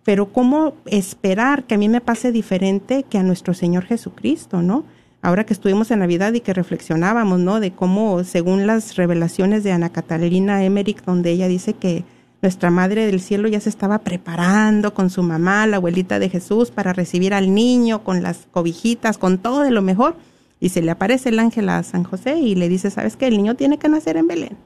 [0.04, 4.84] pero ¿cómo esperar que a mí me pase diferente que a nuestro Señor Jesucristo, no?
[5.22, 7.58] Ahora que estuvimos en Navidad y que reflexionábamos, ¿no?
[7.58, 12.04] De cómo, según las revelaciones de Ana Catalina Emmerich, donde ella dice que
[12.44, 16.70] nuestra Madre del Cielo ya se estaba preparando con su mamá, la abuelita de Jesús,
[16.70, 20.14] para recibir al niño con las cobijitas, con todo de lo mejor.
[20.60, 23.28] Y se le aparece el ángel a San José y le dice, ¿sabes qué?
[23.28, 24.58] El niño tiene que nacer en Belén.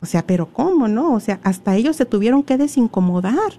[0.00, 1.12] O sea, pero ¿cómo, no?
[1.12, 3.58] O sea, hasta ellos se tuvieron que desincomodar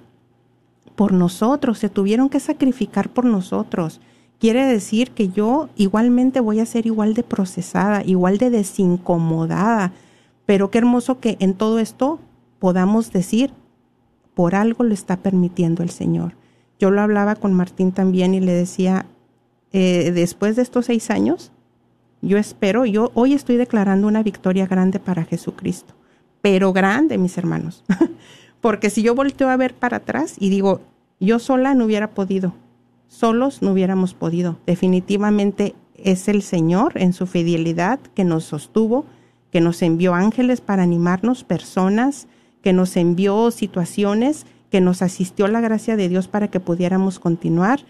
[0.95, 3.99] por nosotros, se tuvieron que sacrificar por nosotros.
[4.39, 9.91] Quiere decir que yo igualmente voy a ser igual de procesada, igual de desincomodada.
[10.45, 12.21] Pero qué hermoso que en todo esto
[12.61, 13.51] podamos decir,
[14.35, 16.35] por algo lo está permitiendo el Señor.
[16.79, 19.07] Yo lo hablaba con Martín también y le decía,
[19.73, 21.51] eh, después de estos seis años,
[22.21, 25.95] yo espero, yo hoy estoy declarando una victoria grande para Jesucristo,
[26.43, 27.83] pero grande, mis hermanos.
[28.61, 30.81] Porque si yo volteo a ver para atrás y digo,
[31.19, 32.53] yo sola no hubiera podido,
[33.07, 34.59] solos no hubiéramos podido.
[34.67, 39.05] Definitivamente es el Señor en su fidelidad que nos sostuvo,
[39.51, 42.27] que nos envió ángeles para animarnos, personas,
[42.61, 47.81] que nos envió situaciones, que nos asistió la gracia de Dios para que pudiéramos continuar.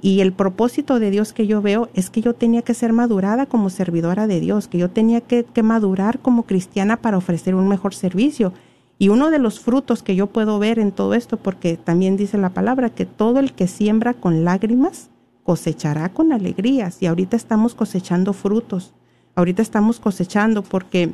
[0.00, 3.46] Y el propósito de Dios que yo veo es que yo tenía que ser madurada
[3.46, 7.68] como servidora de Dios, que yo tenía que, que madurar como cristiana para ofrecer un
[7.68, 8.52] mejor servicio.
[8.98, 12.38] Y uno de los frutos que yo puedo ver en todo esto, porque también dice
[12.38, 15.10] la palabra que todo el que siembra con lágrimas
[15.44, 17.00] cosechará con alegrías.
[17.00, 18.92] Y ahorita estamos cosechando frutos.
[19.34, 21.12] Ahorita estamos cosechando porque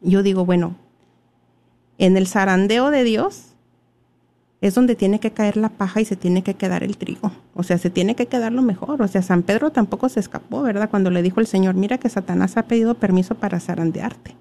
[0.00, 0.76] yo digo, bueno,
[2.02, 3.54] en el zarandeo de Dios,
[4.60, 7.30] es donde tiene que caer la paja y se tiene que quedar el trigo.
[7.54, 9.00] O sea, se tiene que quedar lo mejor.
[9.02, 10.90] O sea, San Pedro tampoco se escapó, ¿verdad?
[10.90, 14.34] Cuando le dijo el Señor, mira que Satanás ha pedido permiso para zarandearte.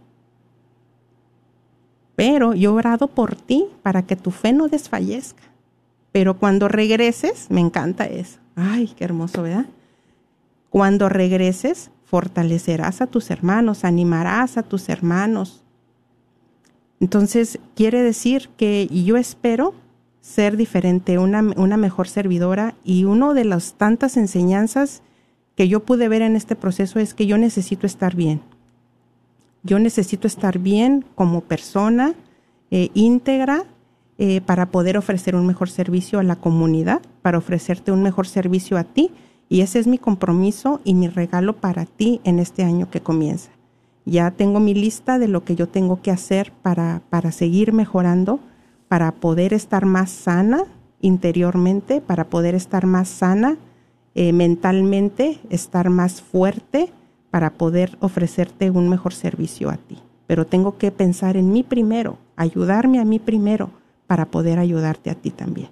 [2.15, 5.43] Pero yo he orado por ti para que tu fe no desfallezca.
[6.11, 8.39] Pero cuando regreses, me encanta eso.
[8.55, 9.67] Ay, qué hermoso, ¿verdad?
[10.71, 15.61] Cuando regreses, fortalecerás a tus hermanos, animarás a tus hermanos.
[17.01, 19.73] Entonces, quiere decir que yo espero
[20.21, 25.01] ser diferente, una, una mejor servidora y una de las tantas enseñanzas
[25.55, 28.41] que yo pude ver en este proceso es que yo necesito estar bien.
[29.63, 32.13] Yo necesito estar bien como persona
[32.69, 33.65] eh, íntegra
[34.19, 38.77] eh, para poder ofrecer un mejor servicio a la comunidad, para ofrecerte un mejor servicio
[38.77, 39.09] a ti.
[39.49, 43.49] Y ese es mi compromiso y mi regalo para ti en este año que comienza.
[44.05, 48.39] Ya tengo mi lista de lo que yo tengo que hacer para, para seguir mejorando
[48.91, 50.65] para poder estar más sana
[50.99, 53.57] interiormente, para poder estar más sana
[54.15, 56.91] eh, mentalmente, estar más fuerte,
[57.29, 59.97] para poder ofrecerte un mejor servicio a ti.
[60.27, 63.69] Pero tengo que pensar en mí primero, ayudarme a mí primero,
[64.07, 65.69] para poder ayudarte a ti también.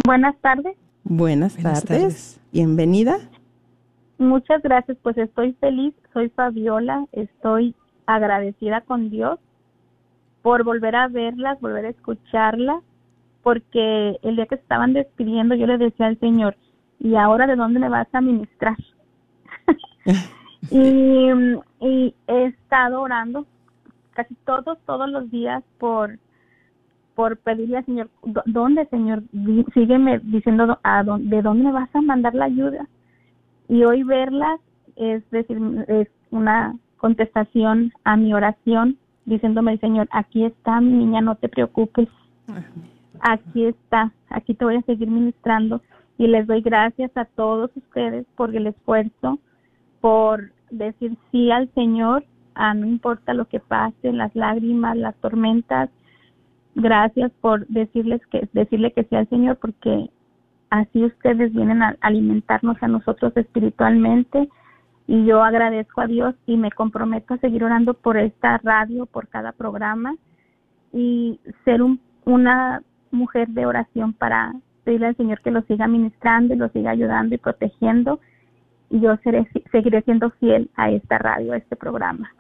[0.05, 0.75] Buenas tardes.
[1.05, 2.41] Buenas, tardes.
[2.53, 3.19] Bienvenida.
[4.19, 4.97] Muchas gracias.
[5.03, 5.95] Pues estoy feliz.
[6.12, 7.07] Soy Fabiola.
[7.12, 7.75] Estoy
[8.07, 9.38] agradecida con Dios
[10.43, 12.83] por volver a verlas, volver a escucharlas,
[13.43, 16.57] porque el día que estaban despidiendo yo le decía al Señor,
[16.99, 18.77] ¿y ahora de dónde me vas a ministrar?
[20.71, 21.31] y,
[21.81, 23.47] y, he estado orando
[24.12, 26.19] casi todos, todos los días por
[27.14, 28.09] por pedirle al Señor,
[28.46, 29.22] ¿dónde, Señor?
[29.75, 32.87] Sígueme diciendo a dónde, de dónde me vas a mandar la ayuda.
[33.68, 34.61] Y hoy verlas
[34.96, 41.37] es decir, es una contestación a mi oración diciéndome Señor, aquí está mi niña, no
[41.37, 42.09] te preocupes,
[43.20, 45.81] aquí está, aquí te voy a seguir ministrando
[46.18, 49.38] y les doy gracias a todos ustedes por el esfuerzo,
[50.01, 55.90] por decir sí al Señor, a no importa lo que pase, las lágrimas, las tormentas,
[56.75, 60.11] gracias por decirles que decirle que sí al Señor porque
[60.71, 64.49] así ustedes vienen a alimentarnos a nosotros espiritualmente
[65.07, 69.29] y yo agradezco a Dios y me comprometo a seguir orando por esta radio, por
[69.29, 70.15] cada programa
[70.93, 74.53] y ser un, una mujer de oración para
[74.85, 78.21] pedirle al Señor que lo siga ministrando y lo siga ayudando y protegiendo
[78.93, 82.31] y yo seré, seguiré siendo fiel a esta radio, a este programa.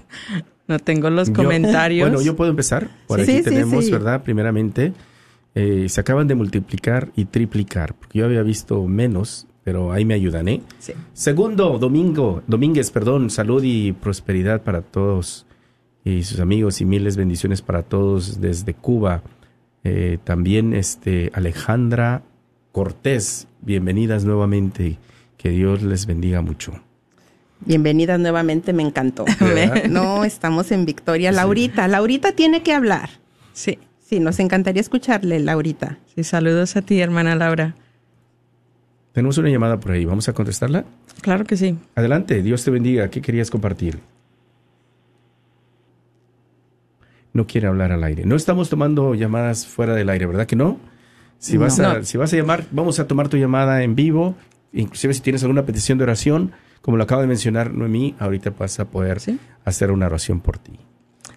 [0.68, 2.08] no tengo los comentarios.
[2.08, 2.88] Bueno, yo puedo empezar.
[3.06, 4.22] Por aquí tenemos, ¿verdad?
[4.22, 4.92] Primeramente,
[5.54, 10.14] eh, se acaban de multiplicar y triplicar, porque yo había visto menos, pero ahí me
[10.14, 10.62] ayudan, ¿eh?
[11.12, 15.46] Segundo, Domingo, Domínguez, perdón, salud y prosperidad para todos
[16.04, 19.22] y sus amigos y miles bendiciones para todos desde Cuba.
[19.84, 22.22] Eh, también este Alejandra
[22.72, 24.98] Cortés, bienvenidas nuevamente.
[25.36, 26.72] Que Dios les bendiga mucho.
[27.60, 29.24] Bienvenidas nuevamente, me encantó.
[29.88, 31.32] no, estamos en Victoria.
[31.32, 33.10] Laurita, Laurita tiene que hablar.
[33.52, 33.78] Sí.
[34.04, 35.98] Sí, nos encantaría escucharle, Laurita.
[36.14, 37.74] Sí, saludos a ti, hermana Laura.
[39.12, 40.84] Tenemos una llamada por ahí, ¿vamos a contestarla?
[41.22, 41.76] Claro que sí.
[41.94, 43.08] Adelante, Dios te bendiga.
[43.08, 44.00] ¿Qué querías compartir?
[47.32, 48.24] No quiere hablar al aire.
[48.26, 50.78] No estamos tomando llamadas fuera del aire, ¿verdad que no?
[51.38, 51.88] Si vas, No.
[51.88, 54.36] a, si vas a llamar, vamos a tomar tu llamada en vivo.
[54.72, 58.78] Inclusive si tienes alguna petición de oración, como lo acaba de mencionar Noemí, ahorita vas
[58.80, 59.38] a poder Sí.
[59.64, 60.72] hacer una oración por ti.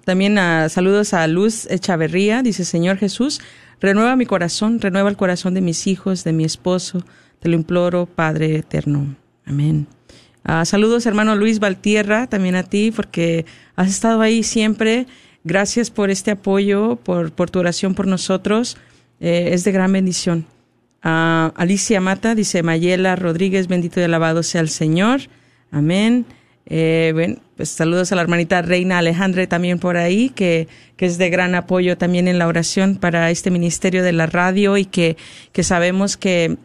[0.04, 2.44] También ah, saludos a Luz Echaverría.
[2.44, 3.42] Dice, Señor Jesús,
[3.82, 7.04] renueva mi corazón, renueva el corazón de mis hijos, de mi esposo.
[7.40, 9.16] Te lo imploro, Padre eterno.
[9.46, 9.88] Amén.
[10.44, 15.08] Ah, saludos, hermano Luis Valtierra, también a ti, porque has estado ahí siempre.
[15.46, 18.78] Gracias por este apoyo, por, tu oración por nosotros.
[19.20, 20.48] Eh, es de gran bendición.
[21.04, 25.22] Ah, Alicia Mata dice, Mayela Rodríguez, bendito y alabado sea el Señor.
[25.70, 26.26] Amén.
[26.66, 31.20] Eh, bueno, pues saludos a la hermanita Reina Alejandra también por ahí, que, que es
[31.20, 35.16] de gran apoyo también en la oración para este ministerio de la radio y que,
[35.52, 36.58] que sabemos que,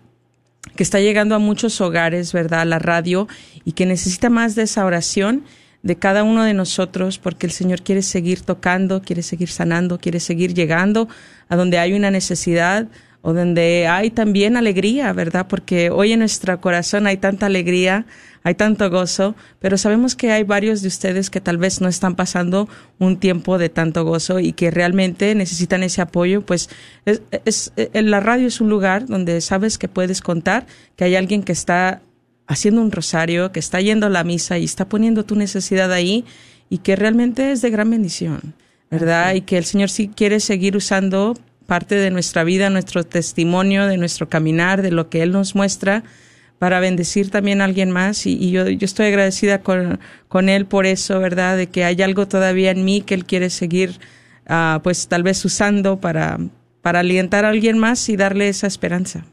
[0.74, 2.64] que está llegando a muchos hogares, ¿verdad?
[2.66, 3.28] La radio
[3.66, 5.44] y que necesita más de esa oración
[5.82, 10.20] de cada uno de nosotros porque el Señor quiere seguir tocando, quiere seguir sanando, quiere
[10.20, 11.08] seguir llegando
[11.48, 12.86] a donde hay una necesidad
[13.22, 15.46] o donde hay también alegría, ¿verdad?
[15.48, 18.06] Porque hoy en nuestro corazón hay tanta alegría,
[18.42, 22.14] hay tanto gozo, pero sabemos que hay varios de ustedes que tal vez no están
[22.16, 22.66] pasando
[22.98, 26.70] un tiempo de tanto gozo y que realmente necesitan ese apoyo, pues
[27.04, 30.66] es, es- la radio es un lugar donde sabes que puedes contar
[30.96, 32.00] que hay alguien que está
[32.50, 36.24] haciendo un rosario, que está yendo a la misa y está poniendo tu necesidad ahí
[36.68, 38.54] y que realmente es de gran bendición,
[38.90, 39.34] ¿verdad?
[39.34, 43.98] Y que el Señor sí quiere seguir usando parte de nuestra vida, nuestro testimonio, de
[43.98, 46.02] nuestro caminar, de lo que Él nos muestra
[46.58, 50.66] para bendecir también a alguien más y, y yo, yo estoy agradecida con, con Él
[50.66, 51.56] por eso, ¿verdad?
[51.56, 54.00] De que hay algo todavía en mí que Él quiere seguir,
[54.48, 56.40] ah, pues tal vez usando para,
[56.82, 59.24] para alientar a alguien más y darle esa esperanza.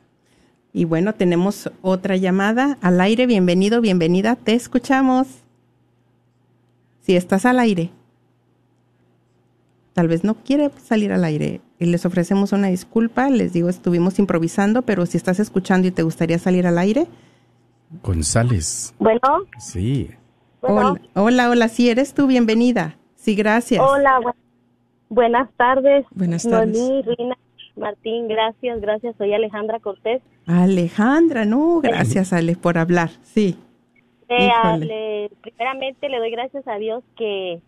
[0.77, 3.25] Y bueno, tenemos otra llamada al aire.
[3.25, 4.35] Bienvenido, bienvenida.
[4.35, 5.25] Te escuchamos.
[7.01, 7.89] Si estás al aire.
[9.93, 11.61] Tal vez no quiere salir al aire.
[11.79, 13.27] Y les ofrecemos una disculpa.
[13.31, 17.07] Les digo, estuvimos improvisando, pero si estás escuchando y te gustaría salir al aire.
[18.03, 18.93] González.
[18.99, 19.19] Bueno,
[19.57, 20.11] Sí.
[20.61, 20.91] bueno.
[20.91, 21.67] Hola, hola, hola.
[21.69, 22.97] Si eres tú, bienvenida.
[23.15, 23.81] Sí, gracias.
[23.83, 24.35] Hola, bu-
[25.09, 26.05] buenas tardes.
[26.11, 26.77] Buenas tardes.
[26.77, 27.35] Noemí, Rina,
[27.75, 29.15] Martín, gracias, gracias.
[29.17, 30.21] Soy Alejandra Cortés.
[30.47, 33.09] Alejandra, no, gracias, Ale, por hablar.
[33.23, 33.57] Sí.
[34.29, 37.59] Eh, le- primeramente le doy gracias a Dios que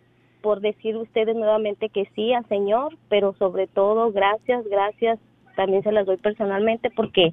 [0.42, 5.20] por decir ustedes nuevamente que sí al Señor, pero sobre todo gracias, gracias,
[5.56, 7.32] también se las doy personalmente porque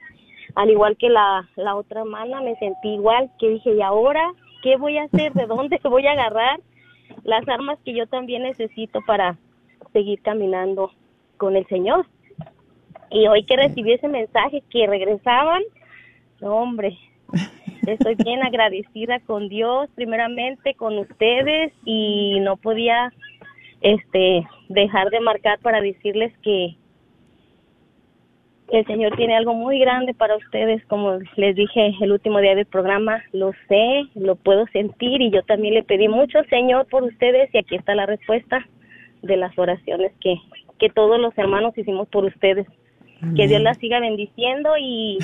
[0.56, 4.32] al igual que la, la otra hermana me sentí igual, que dije, ¿y ahora
[4.62, 5.32] qué voy a hacer?
[5.32, 6.60] ¿De dónde voy a agarrar
[7.24, 9.36] las armas que yo también necesito para
[9.92, 10.90] seguir caminando
[11.36, 12.06] con el Señor?
[13.10, 15.62] Y hoy que recibí ese mensaje que regresaban,
[16.40, 16.98] no, hombre,
[17.86, 23.12] estoy bien agradecida con Dios, primeramente con ustedes y no podía
[23.80, 26.76] este dejar de marcar para decirles que
[28.68, 32.66] el Señor tiene algo muy grande para ustedes, como les dije el último día del
[32.66, 37.48] programa, lo sé, lo puedo sentir y yo también le pedí mucho Señor por ustedes
[37.54, 38.66] y aquí está la respuesta
[39.22, 40.36] de las oraciones que,
[40.78, 42.66] que todos los hermanos hicimos por ustedes.
[43.34, 45.18] Que Dios las siga bendiciendo y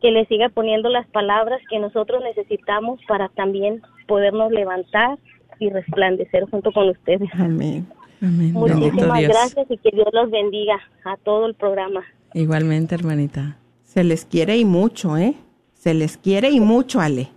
[0.00, 5.18] que le siga poniendo las palabras que nosotros necesitamos para también podernos levantar
[5.58, 7.30] y resplandecer junto con ustedes.
[7.34, 7.86] Amén.
[8.20, 9.32] Muchísimas Dios.
[9.32, 12.04] gracias y que Dios los bendiga a todo el programa.
[12.34, 13.58] Igualmente, hermanita.
[13.84, 15.34] Se les quiere y mucho, ¿eh?
[15.74, 17.28] Se les quiere y mucho, Ale.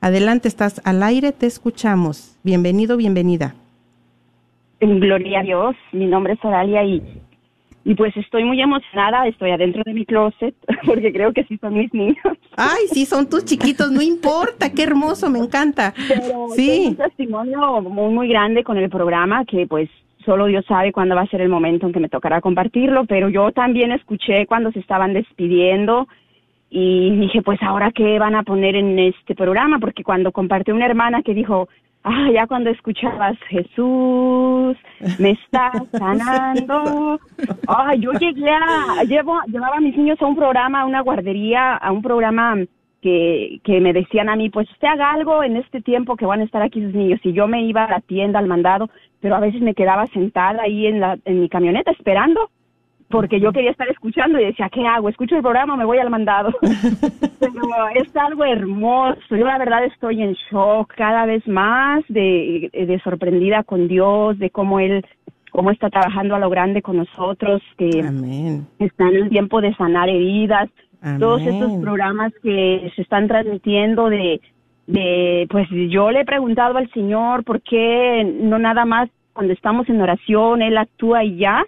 [0.00, 2.38] Adelante, estás al aire, te escuchamos.
[2.44, 3.56] Bienvenido, bienvenida.
[4.80, 7.02] Gloria a Dios, mi nombre es Oralia y,
[7.84, 10.54] y pues estoy muy emocionada, estoy adentro de mi closet
[10.86, 12.16] porque creo que sí son mis niños.
[12.56, 15.92] Ay, sí, son tus chiquitos, no importa, qué hermoso, me encanta.
[16.08, 16.86] Pero sí.
[16.88, 19.90] un testimonio muy, muy grande con el programa que pues
[20.24, 23.28] solo Dios sabe cuándo va a ser el momento en que me tocará compartirlo, pero
[23.28, 26.08] yo también escuché cuando se estaban despidiendo
[26.70, 30.86] y dije, pues ahora qué van a poner en este programa, porque cuando compartió una
[30.86, 31.68] hermana que dijo,
[32.04, 34.76] ah, ya cuando escuchabas Jesús,
[35.18, 37.18] me está sanando,
[37.66, 41.74] ay, yo llegué a, llevo, llevaba a mis niños a un programa, a una guardería,
[41.74, 42.56] a un programa
[43.00, 46.40] que, que me decían a mí, pues usted haga algo en este tiempo que van
[46.40, 48.88] a estar aquí sus niños, y yo me iba a la tienda, al mandado,
[49.20, 52.50] pero a veces me quedaba sentada ahí en, la, en mi camioneta esperando,
[53.08, 55.08] porque yo quería estar escuchando y decía, ¿qué hago?
[55.08, 56.52] ¿Escucho el programa me voy al mandado?
[57.40, 57.62] Pero
[57.94, 59.20] es algo hermoso.
[59.30, 64.50] Yo la verdad estoy en shock cada vez más de, de sorprendida con Dios, de
[64.50, 65.04] cómo Él
[65.50, 68.66] cómo está trabajando a lo grande con nosotros, que Amén.
[68.80, 70.68] está en el tiempo de sanar heridas,
[71.00, 71.20] Amén.
[71.20, 74.40] todos estos programas que se están transmitiendo de,
[74.88, 79.88] de, pues yo le he preguntado al Señor por qué no nada más cuando estamos
[79.88, 81.64] en oración, Él actúa y ya,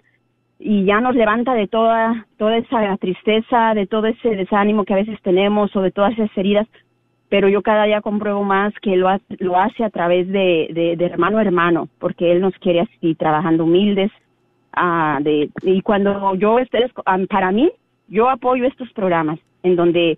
[0.59, 4.97] y ya nos levanta de toda, toda esa tristeza, de todo ese desánimo que a
[4.97, 6.67] veces tenemos o de todas esas heridas,
[7.29, 10.95] pero yo cada día compruebo más que lo, ha- lo hace a través de, de,
[10.95, 14.11] de hermano a hermano, porque Él nos quiere así, trabajando humildes,
[14.73, 17.69] ah, de, y cuando yo esté, ah, para mí,
[18.07, 20.17] yo apoyo estos programas en donde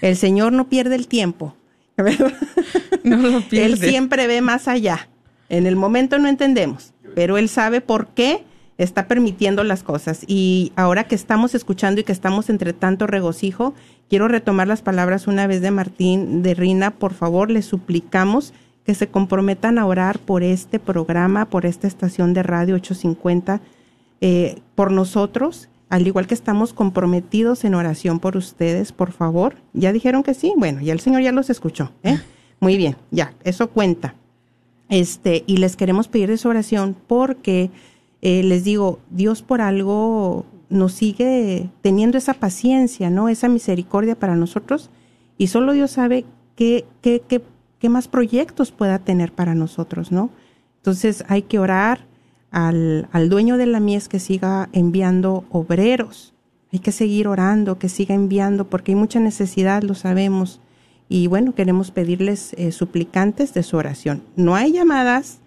[0.01, 1.55] El Señor no pierde el tiempo.
[3.03, 5.09] No lo Él siempre ve más allá.
[5.49, 8.43] En el momento no entendemos, pero Él sabe por qué
[8.79, 10.23] está permitiendo las cosas.
[10.25, 13.73] Y ahora que estamos escuchando y que estamos entre tanto regocijo,
[14.09, 16.91] quiero retomar las palabras una vez de Martín, de Rina.
[16.91, 18.53] Por favor, les suplicamos
[18.85, 23.61] que se comprometan a orar por este programa, por esta estación de radio 850,
[24.21, 29.55] eh, por nosotros, al igual que estamos comprometidos en oración por ustedes, por favor.
[29.73, 30.53] ¿Ya dijeron que sí?
[30.55, 31.91] Bueno, ya el Señor ya los escuchó.
[32.03, 32.17] ¿eh?
[32.61, 34.15] Muy bien, ya, eso cuenta.
[34.87, 37.69] Este, y les queremos pedir esa oración porque
[38.21, 43.29] eh, les digo, Dios por algo nos sigue teniendo esa paciencia, ¿no?
[43.29, 44.89] Esa misericordia para nosotros.
[45.37, 47.41] Y solo Dios sabe qué, qué, qué,
[47.79, 50.29] qué más proyectos pueda tener para nosotros, ¿no?
[50.77, 52.05] Entonces hay que orar
[52.51, 56.33] al, al dueño de la mies que siga enviando obreros.
[56.71, 60.61] Hay que seguir orando, que siga enviando, porque hay mucha necesidad, lo sabemos.
[61.07, 64.23] Y bueno, queremos pedirles eh, suplicantes de su oración.
[64.35, 65.39] No hay llamadas.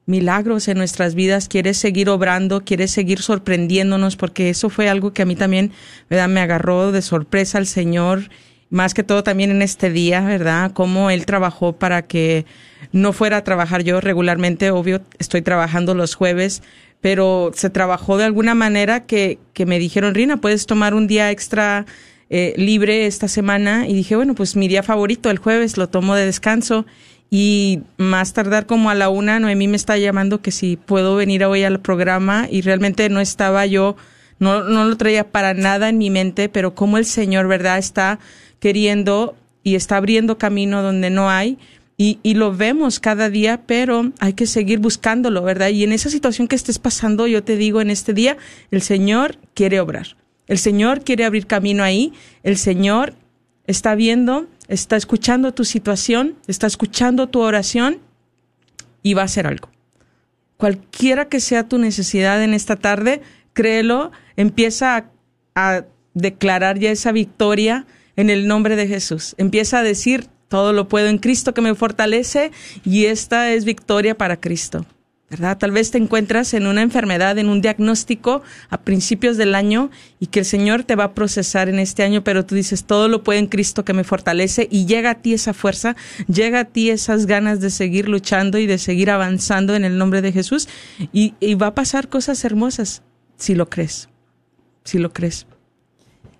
[0.05, 5.23] milagros en nuestras vidas, quiere seguir obrando, quiere seguir sorprendiéndonos, porque eso fue algo que
[5.23, 5.71] a mí también,
[6.09, 6.27] ¿verdad?
[6.27, 8.29] Me agarró de sorpresa al Señor,
[8.70, 10.72] más que todo también en este día, ¿verdad?
[10.74, 12.45] Cómo Él trabajó para que
[12.91, 16.63] no fuera a trabajar yo regularmente, obvio, estoy trabajando los jueves,
[17.01, 21.32] pero se trabajó de alguna manera que, que me dijeron, Rina, puedes tomar un día
[21.32, 21.86] extra
[22.30, 26.16] eh, libre esta semana, y dije, bueno, pues mi día favorito, el jueves, lo tomo
[26.16, 26.86] de descanso,
[27.30, 31.43] y más tardar como a la una, Noemí me está llamando que si puedo venir
[31.45, 33.95] hoy al programa y realmente no estaba yo,
[34.39, 37.78] no, no lo traía para nada en mi mente, pero como el Señor, ¿verdad?
[37.78, 38.20] Está
[38.60, 41.58] queriendo y está abriendo camino donde no hay.
[41.97, 45.70] Y, lo vemos cada día, pero hay que seguir buscándolo, ¿verdad?
[45.70, 48.36] Y en esa situación que estés pasando, yo te digo en este día,
[48.70, 50.18] el Señor quiere obrar.
[50.47, 52.12] El Señor quiere abrir camino ahí.
[52.43, 53.14] El Señor
[53.66, 57.99] está viendo está escuchando tu situación, está escuchando tu oración
[59.03, 59.70] y va a hacer algo.
[60.58, 63.22] Cualquiera que sea tu necesidad en esta tarde,
[63.53, 65.10] créelo, empieza
[65.56, 65.84] a,
[66.18, 67.86] declarar ya esa victoria
[68.16, 69.36] en el nombre de Jesús.
[69.38, 72.51] Empieza a decir, todo lo puedo en Cristo que me fortalece
[72.84, 74.86] y esta es victoria para Cristo.
[75.30, 75.57] ¿verdad?
[75.57, 79.89] Tal vez te encuentras en una enfermedad, en un diagnóstico a principios del año
[80.20, 83.07] y que el Señor te va a procesar en este año, pero tú dices, todo
[83.07, 85.95] lo puede en Cristo que me fortalece y llega a ti esa fuerza,
[86.28, 90.22] llega a ti esas ganas de seguir luchando y de seguir avanzando en el nombre
[90.22, 90.70] de Jesús
[91.11, 93.01] y, y va a pasar cosas hermosas
[93.36, 94.09] si lo crees,
[94.84, 95.47] si lo crees.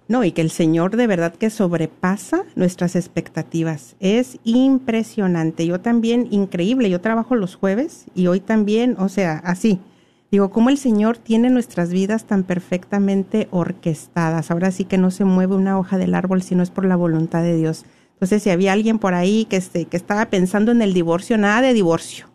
[0.08, 3.96] No, y que el Señor de verdad que sobrepasa nuestras expectativas.
[4.00, 5.66] Es impresionante.
[5.66, 6.90] Yo también, increíble.
[6.90, 9.80] Yo trabajo los jueves y hoy también, o sea, así.
[10.32, 14.52] Digo, cómo el Señor tiene nuestras vidas tan perfectamente orquestadas.
[14.52, 16.96] Ahora sí que no se mueve una hoja del árbol si no es por la
[16.96, 17.86] voluntad de Dios.
[18.14, 21.62] Entonces, si había alguien por ahí que, este, que estaba pensando en el divorcio, nada
[21.62, 22.28] de divorcio.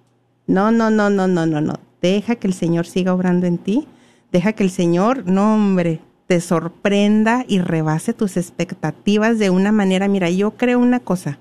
[0.47, 1.75] No, no, no, no, no, no, no.
[2.03, 3.87] Deja que el Señor siga obrando en ti.
[4.33, 6.01] Deja que el Señor, no hombre,
[6.31, 10.07] te sorprenda y rebase tus expectativas de una manera.
[10.07, 11.41] Mira, yo creo una cosa.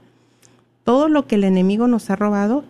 [0.83, 2.63] Todo lo que el enemigo nos ha robado,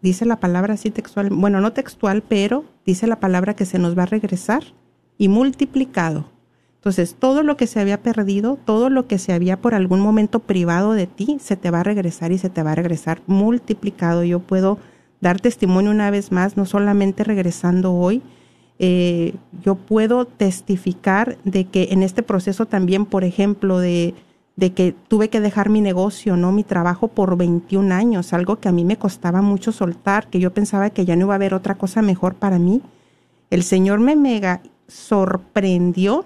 [0.00, 3.98] dice la palabra así textual, bueno, no textual, pero dice la palabra que se nos
[3.98, 4.62] va a regresar
[5.18, 6.26] y multiplicado.
[6.76, 10.38] Entonces, todo lo que se había perdido, todo lo que se había por algún momento
[10.38, 14.22] privado de ti, se te va a regresar y se te va a regresar multiplicado.
[14.22, 14.78] Yo puedo
[15.20, 18.22] dar testimonio una vez más, no solamente regresando hoy,
[18.78, 24.14] eh, yo puedo testificar de que en este proceso también, por ejemplo, de,
[24.56, 26.52] de que tuve que dejar mi negocio, ¿no?
[26.52, 30.52] Mi trabajo por 21 años, algo que a mí me costaba mucho soltar, que yo
[30.52, 32.82] pensaba que ya no iba a haber otra cosa mejor para mí.
[33.50, 36.24] El Señor me mega sorprendió.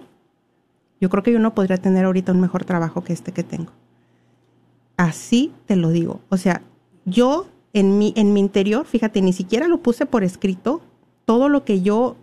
[1.01, 3.73] Yo creo que yo no podría tener ahorita un mejor trabajo que este que tengo.
[4.97, 6.21] Así te lo digo.
[6.29, 6.63] O sea,
[7.05, 10.81] yo en mi, en mi interior, fíjate, ni siquiera lo puse por escrito,
[11.25, 12.17] todo lo que yo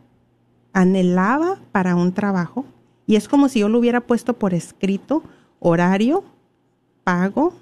[0.75, 2.65] anhelaba para un trabajo
[3.07, 5.23] y es como si yo lo hubiera puesto por escrito,
[5.59, 6.23] horario,
[7.03, 7.53] pago,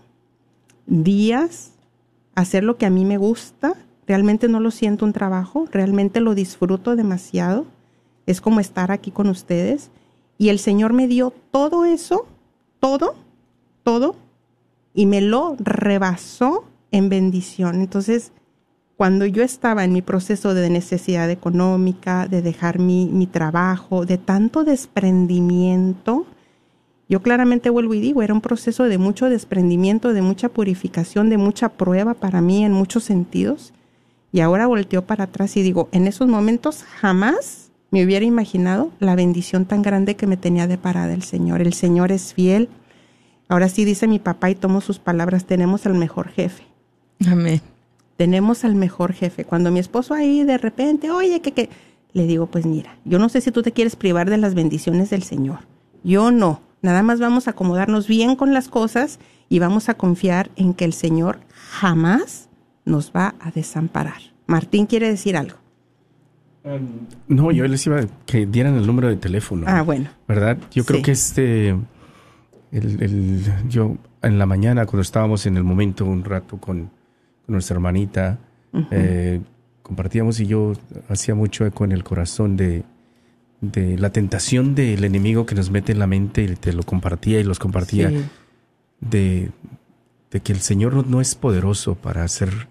[0.87, 1.71] días,
[2.33, 3.75] hacer lo que a mí me gusta.
[4.07, 7.65] Realmente no lo siento un trabajo, realmente lo disfruto demasiado.
[8.25, 9.91] Es como estar aquí con ustedes.
[10.39, 12.25] Y el Señor me dio todo eso,
[12.79, 13.15] todo,
[13.83, 14.15] todo,
[14.93, 17.75] y me lo rebasó en bendición.
[17.75, 18.31] Entonces,
[18.97, 24.17] cuando yo estaba en mi proceso de necesidad económica, de dejar mi, mi trabajo, de
[24.17, 26.27] tanto desprendimiento,
[27.09, 31.37] yo claramente vuelvo y digo, era un proceso de mucho desprendimiento, de mucha purificación, de
[31.37, 33.73] mucha prueba para mí en muchos sentidos.
[34.31, 39.15] Y ahora volteo para atrás y digo, en esos momentos jamás me hubiera imaginado la
[39.15, 41.61] bendición tan grande que me tenía de parada el Señor.
[41.61, 42.69] El Señor es fiel.
[43.47, 46.63] Ahora sí dice mi papá y tomo sus palabras, tenemos al mejor jefe.
[47.27, 47.72] Amén
[48.17, 49.45] tenemos al mejor jefe.
[49.45, 51.69] Cuando mi esposo ahí de repente, oye, que, que,
[52.13, 55.09] le digo, pues mira, yo no sé si tú te quieres privar de las bendiciones
[55.09, 55.59] del Señor.
[56.03, 56.61] Yo no.
[56.81, 60.85] Nada más vamos a acomodarnos bien con las cosas y vamos a confiar en que
[60.85, 62.49] el Señor jamás
[62.85, 64.21] nos va a desamparar.
[64.47, 65.57] Martín quiere decir algo.
[66.63, 69.65] Um, no, yo les iba a que dieran el número de teléfono.
[69.67, 70.09] Ah, bueno.
[70.27, 70.57] ¿Verdad?
[70.71, 71.81] Yo creo que este, el,
[72.71, 76.89] el, yo en la mañana cuando estábamos en el momento un rato con,
[77.47, 78.39] nuestra hermanita,
[78.91, 79.41] eh,
[79.81, 80.73] compartíamos y yo
[81.09, 82.83] hacía mucho eco en el corazón de,
[83.61, 87.39] de la tentación del enemigo que nos mete en la mente, y te lo compartía
[87.39, 88.25] y los compartía, Sí.
[89.01, 89.51] de,
[90.31, 92.67] de que el Señor no, no es poderoso para hacer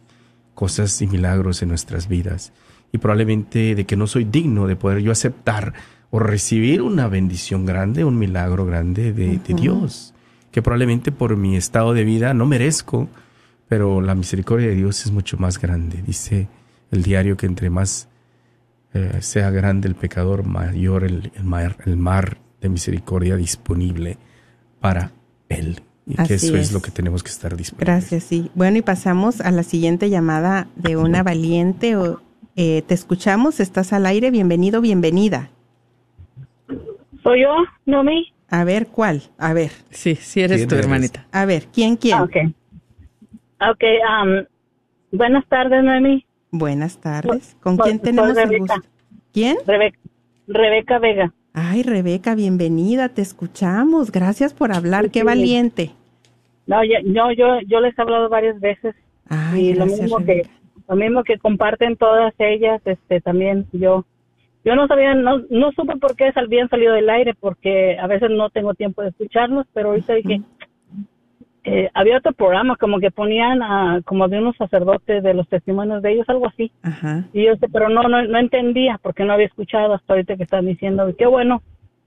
[0.55, 2.53] cosas y milagros en nuestras vidas.
[2.93, 5.73] Y probablemente de que no soy digno de poder yo aceptar
[6.11, 10.13] o recibir una bendición grande, un milagro grande de, de Dios.
[10.51, 13.09] Que probablemente por mi estado de vida no merezco,
[13.73, 16.03] pero la misericordia de Dios es mucho más grande.
[16.07, 16.47] Dice
[16.91, 18.07] el diario que entre más
[18.93, 24.19] eh, sea grande el pecador, mayor el, el mar, el mar de misericordia disponible
[24.79, 25.13] para
[25.49, 25.81] él.
[26.07, 26.67] Y que Así eso es.
[26.69, 26.73] es.
[26.75, 27.87] lo que tenemos que estar disponibles.
[27.87, 28.51] Gracias, sí.
[28.55, 31.97] Bueno, y pasamos a la siguiente llamada de una valiente.
[31.97, 32.21] O,
[32.57, 34.31] eh, te escuchamos, estás al aire.
[34.31, 35.49] Bienvenido, bienvenida.
[37.23, 37.55] ¿Soy yo,
[37.87, 38.35] Nomi?
[38.51, 39.23] A ver, ¿cuál?
[39.39, 40.85] A ver, Sí, sí eres ¿Quién tu eres?
[40.85, 41.27] hermanita.
[41.33, 42.19] a ver, ¿quién, quién?
[42.19, 42.37] Ah, Ok.
[43.71, 43.85] Ok,
[44.25, 44.45] um,
[45.17, 46.25] buenas tardes, Noemi.
[46.51, 47.57] Buenas tardes.
[47.63, 48.75] ¿Con quién tenemos el gusto?
[49.33, 49.57] ¿Quién?
[49.67, 49.99] Rebeca,
[50.49, 51.33] Rebeca Vega.
[51.55, 54.11] Ay, Rebeca, bienvenida, te escuchamos.
[54.11, 55.27] Gracias por hablar, qué Sí.
[55.27, 55.91] valiente.
[56.67, 58.95] No, no, yo, yo les he hablado varias veces
[59.29, 60.43] Ay, y lo mismo que
[60.89, 64.05] lo mismo que comparten todas ellas, este, también yo.
[64.65, 68.31] Yo no sabía, no, no supe por qué habían salido del aire, porque a veces
[68.31, 70.41] no tengo tiempo de escucharlos, pero ahorita dije,
[71.65, 76.03] eh, había otro programa como que ponían a, como de unos sacerdotes de los testimonios
[76.03, 76.73] de ellos, algo así.
[76.83, 77.25] Ajá.
[77.33, 80.43] Y yo sé, pero no, no, no entendía porque no había escuchado hasta ahorita que
[80.43, 81.09] están diciendo.
[81.09, 81.63] Y qué bueno,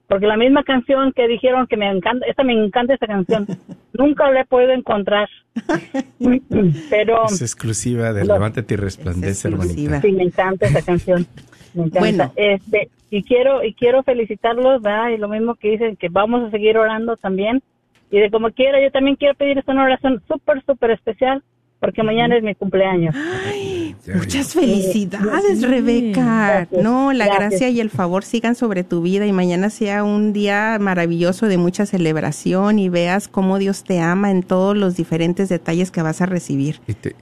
[0.08, 3.48] porque la misma canción que dijeron que me encanta, esta me encanta esta canción,
[3.94, 5.30] nunca la he podido encontrar.
[6.90, 10.02] pero Es exclusiva de Lo- Levántate y Resplandece, hermanita.
[10.02, 11.26] sí, me encanta esa canción.
[11.74, 12.00] Me encanta.
[12.00, 12.32] Bueno.
[12.36, 15.10] Este, y quiero, y quiero felicitarlos, ¿verdad?
[15.10, 17.62] Y lo mismo que dicen, que vamos a seguir orando también.
[18.12, 21.44] Y de como quiera, yo también quiero pedir esta oración súper, súper especial,
[21.80, 23.14] porque mañana es mi cumpleaños.
[24.16, 26.22] Muchas felicidades, Rebeca.
[26.68, 27.50] Gracias, No, la gracias.
[27.50, 31.58] gracia y el favor sigan sobre tu vida y mañana sea un día maravilloso de
[31.58, 36.22] mucha celebración y veas cómo Dios te ama en todos los diferentes detalles que vas
[36.22, 36.80] a recibir.
[36.88, 37.16] Y te-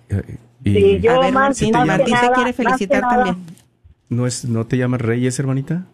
[0.66, 3.36] y- Sí, yo a ver, más- Martín, más se quiere felicitar también.
[4.10, 5.86] ¿no, es, ¿No te llamas Reyes, hermanita?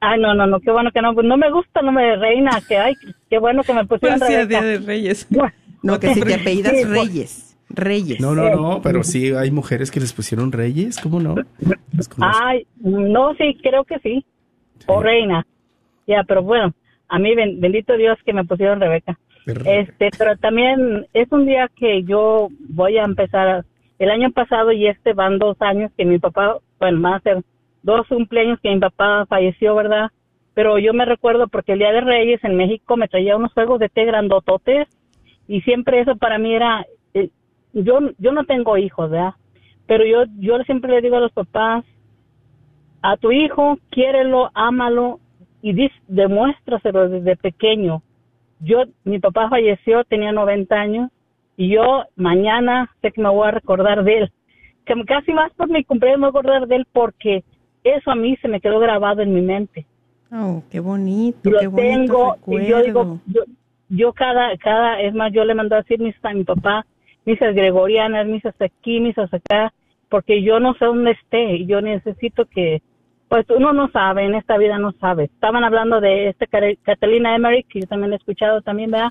[0.00, 2.16] Ay, no, no, no, qué bueno que no, pues no me gusta el nombre de
[2.16, 2.94] reina, que ay,
[3.28, 4.60] qué bueno que me pusieron Pues sí, a Rebeca.
[4.62, 5.28] Día de Reyes.
[5.82, 6.84] No, que si te apellidas Sí.
[6.84, 7.56] Reyes.
[7.70, 8.20] Reyes.
[8.20, 11.36] No, no, no, pero sí hay mujeres que les pusieron Reyes, ¿cómo no?
[12.18, 14.24] Ay, no, sí, creo que sí,
[14.86, 15.46] o reina,
[16.06, 16.74] ya, pero bueno,
[17.08, 19.18] a mí ben- bendito Dios que me pusieron Rebeca.
[19.46, 19.70] Perfecto.
[19.70, 23.64] Este, pero también es un día que yo voy a empezar,
[23.98, 27.42] el año pasado y este van dos años que mi papá, bueno, van a ser
[27.82, 30.10] dos cumpleaños que mi papá falleció, ¿verdad?
[30.54, 33.78] Pero yo me recuerdo porque el Día de Reyes en México me traía unos juegos
[33.78, 34.88] de té grandototes
[35.48, 37.30] y siempre eso para mí era, eh,
[37.72, 39.34] yo, yo no tengo hijos, ¿verdad?
[39.86, 41.84] Pero yo, yo siempre le digo a los papás,
[43.02, 45.20] a tu hijo, quiérelo, ámalo
[45.62, 48.02] y dis- demuéstraselo desde pequeño.
[48.60, 51.10] Yo, mi papá falleció, tenía 90 años
[51.56, 54.32] y yo mañana sé que me voy a recordar de él.
[54.84, 57.42] Que casi más por mi cumpleaños me voy a acordar de él porque
[57.84, 59.86] eso a mí se me quedó grabado en mi mente.
[60.32, 63.42] Oh, qué bonito, lo qué bonito tengo yo digo yo,
[63.88, 66.86] yo cada cada es más yo le mando a decir misas a mi papá
[67.26, 69.72] misas gregorianas misas aquí misas acá
[70.08, 72.80] porque yo no sé dónde esté y yo necesito que
[73.28, 75.24] pues uno no sabe en esta vida no sabe.
[75.24, 79.10] Estaban hablando de Care- Catalina Emery que yo también he escuchado también verdad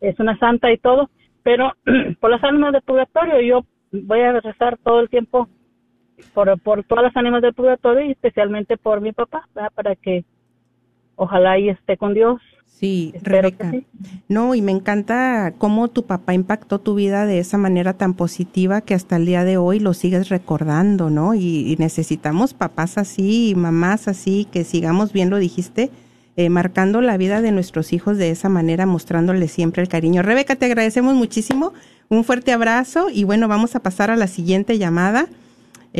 [0.00, 1.08] es una santa y todo
[1.42, 1.72] pero
[2.20, 5.48] por las almas del purgatorio yo voy a rezar todo el tiempo
[6.34, 9.72] por, por todas las ánimas del purgatorio y especialmente por mi papá ¿verdad?
[9.74, 10.24] para que
[11.16, 12.40] ojalá y esté con Dios
[12.78, 13.70] Sí, Espero Rebeca.
[13.72, 13.86] sí.
[14.28, 18.82] No, y me encanta cómo tu papá impactó tu vida de esa manera tan positiva
[18.82, 21.34] que hasta el día de hoy lo sigues recordando, ¿no?
[21.34, 25.90] Y, y necesitamos papás así y mamás así, que sigamos bien, lo dijiste,
[26.36, 30.22] eh, marcando la vida de nuestros hijos de esa manera, mostrándoles siempre el cariño.
[30.22, 31.72] Rebeca, te agradecemos muchísimo.
[32.10, 35.26] Un fuerte abrazo y bueno, vamos a pasar a la siguiente llamada.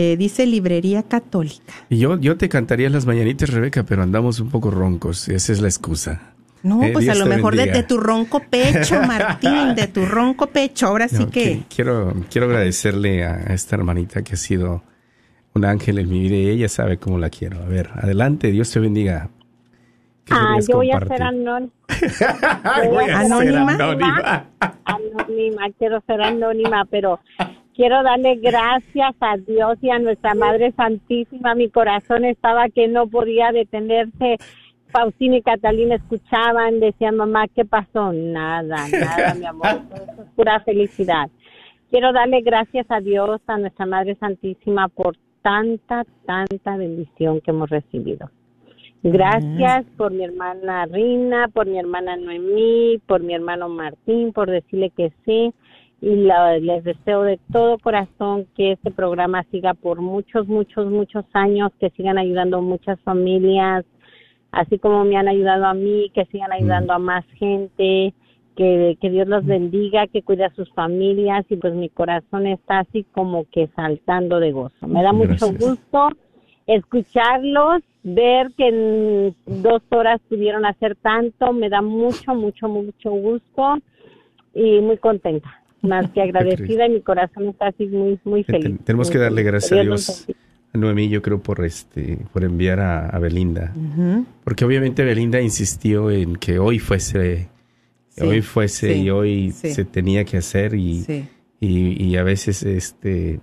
[0.00, 1.74] Eh, dice Librería Católica.
[1.88, 5.28] Y yo, yo te cantaría las mañanitas, Rebeca, pero andamos un poco roncos.
[5.28, 6.34] Esa es la excusa.
[6.62, 10.86] No, Eh, pues a lo mejor de, tu ronco pecho, Martín, de tu ronco pecho.
[10.86, 11.62] Ahora sí que...
[11.74, 14.84] Quiero, quiero agradecerle a esta hermanita que ha sido
[15.54, 17.60] un ángel en mi vida y ella sabe cómo la quiero.
[17.60, 19.30] A ver, adelante, Dios te bendiga.
[20.24, 21.16] ¿Qué Ah, yo voy a compartir?
[21.18, 21.72] ser anónima.
[22.88, 23.72] Voy a ser ¿Anónima?
[23.72, 24.46] anónima.
[24.84, 27.18] Anónima, quiero ser anónima, pero
[27.78, 31.54] quiero darle gracias a Dios y a nuestra Madre Santísima.
[31.54, 34.36] Mi corazón estaba que no podía detenerse.
[34.88, 38.12] Faustina y Catalina escuchaban, decían, mamá, ¿qué pasó?
[38.12, 41.30] Nada, nada, mi amor, eso es pura felicidad.
[41.90, 47.70] Quiero darle gracias a Dios, a nuestra Madre Santísima, por tanta, tanta bendición que hemos
[47.70, 48.28] recibido.
[49.04, 54.90] Gracias por mi hermana Rina, por mi hermana Noemí, por mi hermano Martín, por decirle
[54.90, 55.54] que sí.
[56.00, 61.24] Y la- les deseo de todo corazón que este programa siga por muchos, muchos, muchos
[61.32, 63.84] años, que sigan ayudando muchas familias,
[64.52, 68.14] así como me han ayudado a mí, que sigan ayudando a más gente,
[68.56, 72.80] que, que Dios los bendiga, que cuide a sus familias y pues mi corazón está
[72.80, 74.88] así como que saltando de gozo.
[74.88, 76.08] Me da mucho gusto
[76.66, 83.78] escucharlos, ver que en dos horas pudieron hacer tanto, me da mucho, mucho, mucho gusto
[84.54, 88.78] y muy contenta, más que agradecida y mi corazón está así muy, muy feliz.
[88.84, 90.26] Tenemos que darle gracias a Dios
[90.74, 93.72] a Noemí, yo creo, por este, por enviar a, a Belinda.
[94.44, 97.48] Porque obviamente Belinda insistió en que hoy fuese,
[98.10, 99.70] Sí, hoy fuese sí, y hoy sí.
[99.72, 101.28] se tenía que hacer y, Sí.
[101.60, 103.38] y, y a veces este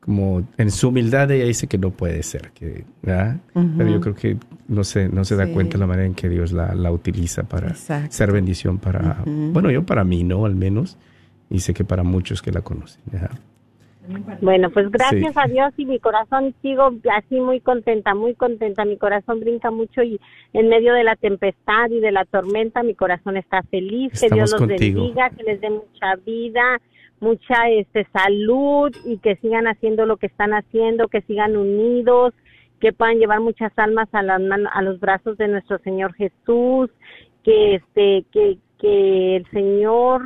[0.00, 4.36] como en su humildad ella dice que no puede ser, que, pero yo creo que
[4.66, 5.52] no se, no se da Sí.
[5.52, 8.10] cuenta la manera en que Dios la, la utiliza para Exacto.
[8.10, 10.46] ser bendición para, bueno, yo para mí, ¿no?
[10.46, 10.96] Al menos,
[11.50, 13.02] y sé que para muchos que la conocen.
[14.40, 15.38] Bueno, pues gracias Sí.
[15.40, 18.84] a Dios y mi corazón sigo así muy contenta, muy contenta.
[18.84, 20.18] Mi corazón brinca mucho y
[20.52, 24.12] en medio de la tempestad y de la tormenta mi corazón está feliz.
[24.20, 25.00] que Dios los contigo.
[25.02, 26.80] bendiga, que les dé mucha vida,
[27.20, 32.32] mucha este salud y que sigan haciendo lo que están haciendo, que sigan unidos,
[32.80, 36.90] que puedan llevar muchas almas a, las mano- a los brazos de nuestro Señor Jesús,
[37.44, 40.22] que este que que el Señor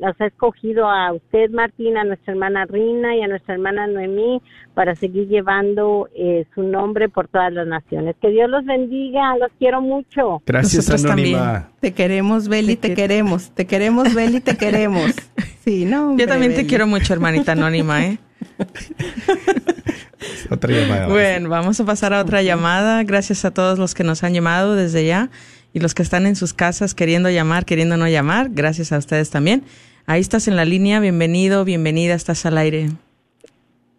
[0.00, 4.42] los ha escogido a usted, Martín, a nuestra hermana Rina y a nuestra hermana Noemí
[4.74, 8.16] para seguir llevando eh, su nombre por todas las naciones.
[8.20, 10.42] Que Dios los bendiga, los quiero mucho.
[10.44, 11.70] Gracias, Nosotros Anónima.
[11.80, 13.50] Te queremos, Beli, te queremos.
[13.50, 15.12] Te queremos, Beli, te queremos.
[15.64, 16.14] Sí, no.
[16.18, 18.18] Yo también te quiero mucho, hermanita anónima, ¿eh?
[20.50, 21.08] Otra llamada.
[21.08, 23.02] Bueno, vamos a pasar a otra llamada.
[23.04, 25.30] Gracias a todos los que nos han llamado desde ya
[25.74, 28.48] y los que están en sus casas queriendo llamar, queriendo no llamar.
[28.50, 29.64] Gracias a ustedes también.
[30.06, 31.00] Ahí estás en la línea.
[31.00, 32.14] Bienvenido, bienvenida.
[32.14, 32.88] Estás al aire.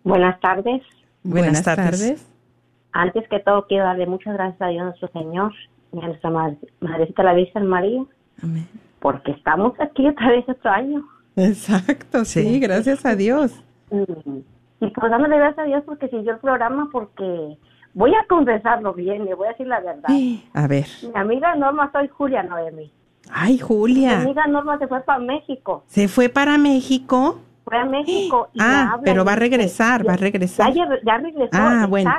[0.04, 0.82] Buenas tardes.
[1.24, 2.26] Buenas tardes.
[2.94, 5.52] Antes que todo, quiero darle muchas gracias a Dios nuestro Señor
[5.92, 8.04] y a nuestra madre, Madrecita la Virgen María,
[8.42, 8.68] Amén.
[9.00, 11.06] porque estamos aquí otra vez otro año.
[11.36, 12.60] Exacto, sí, Sí.
[12.60, 13.52] gracias a Dios.
[13.92, 14.40] Mm.
[14.82, 17.58] Y pues dándole gracias a Dios porque siguió el programa, porque
[17.96, 20.10] voy a confesarlo bien, le voy a decir la verdad.
[20.54, 20.86] A ver.
[21.02, 22.92] Mi amiga Norma, soy Julia Noemi.
[23.32, 24.22] Ay, Mi Julia.
[24.22, 25.84] amiga Norma se fue para México.
[25.88, 27.40] ¿Se fue para México?
[27.64, 28.50] Fue a México.
[28.54, 30.72] Y Ah, pero y va a me dice, regresar, va a regresar.
[30.74, 31.50] Ya, ya regresó.
[31.54, 32.14] Ah, está bueno.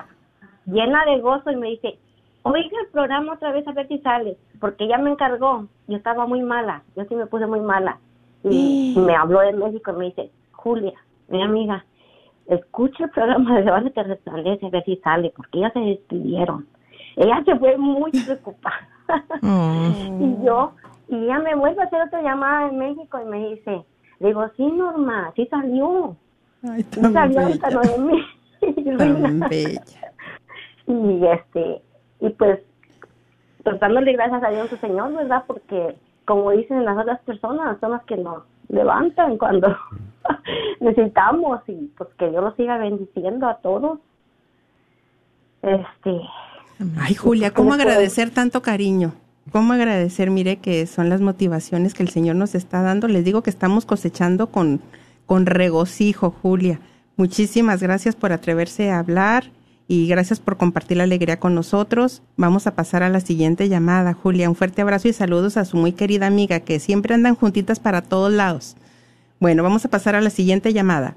[0.66, 1.96] Llena de gozo y me dice,
[2.42, 5.68] oiga el programa otra vez a ver si sale, porque ella me encargó.
[5.86, 7.98] Yo estaba muy mala, yo sí me puse muy mala.
[8.42, 9.04] Y Mm.
[9.04, 10.94] me habló de México y me dice, Julia,
[11.28, 11.84] mi amiga,
[12.48, 16.66] escucha el programa de Levante que resplandece a ver si sale, porque ellas se despidieron.
[17.16, 18.88] Ella se fue muy preocupada.
[19.42, 20.18] Oh.
[20.20, 20.72] Y yo,
[21.08, 23.84] y ella me vuelve a hacer otra llamada en México y me dice,
[24.20, 26.16] digo, sí, Norma, sí salió.
[26.68, 27.70] Ay, Sí salió bella.
[27.70, 28.24] Noemí.
[28.98, 29.82] Tan bella.
[30.86, 31.82] Y este,
[32.20, 32.60] y pues,
[33.64, 35.44] pues dándole gracias a Dios, su Señor, ¿verdad?
[35.46, 39.76] Porque, como dicen las otras personas, son las que nos levantan cuando
[40.80, 43.98] necesitamos y pues que Dios los siga bendiciendo a todos.
[45.62, 46.20] Este,
[46.98, 49.14] Ay, Julia, ¿cómo agradecer tanto cariño?
[49.50, 50.30] ¿Cómo agradecer?
[50.30, 53.08] Mire que son las motivaciones que el Señor nos está dando.
[53.08, 54.80] Les digo que estamos cosechando con,
[55.24, 56.80] con regocijo, Julia.
[57.16, 59.44] Muchísimas gracias por atreverse a hablar
[59.88, 62.22] y gracias por compartir la alegría con nosotros.
[62.36, 64.50] Vamos a pasar a la siguiente llamada, Julia.
[64.50, 68.02] Un fuerte abrazo y saludos a su muy querida amiga que siempre andan juntitas para
[68.02, 68.76] todos lados.
[69.38, 71.16] Bueno, vamos a pasar a la siguiente llamada.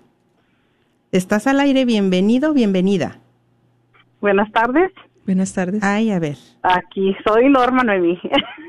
[1.12, 3.20] Estás al aire, bienvenido, bienvenida.
[4.20, 4.92] Buenas tardes.
[5.30, 5.84] Buenas tardes.
[5.84, 6.38] Ay, a ver.
[6.64, 8.20] Aquí soy Norma Noemí.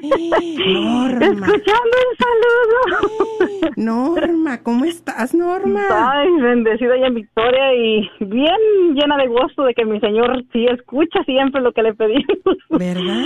[0.03, 1.47] Norma.
[1.47, 3.73] Escuchando un saludo.
[3.77, 5.81] Norma, ¿cómo estás, Norma?
[5.91, 10.67] Ay, bendecida y en victoria y bien llena de gozo de que mi Señor sí
[10.67, 12.59] escucha siempre lo que le pedimos.
[12.69, 13.25] ¿Verdad?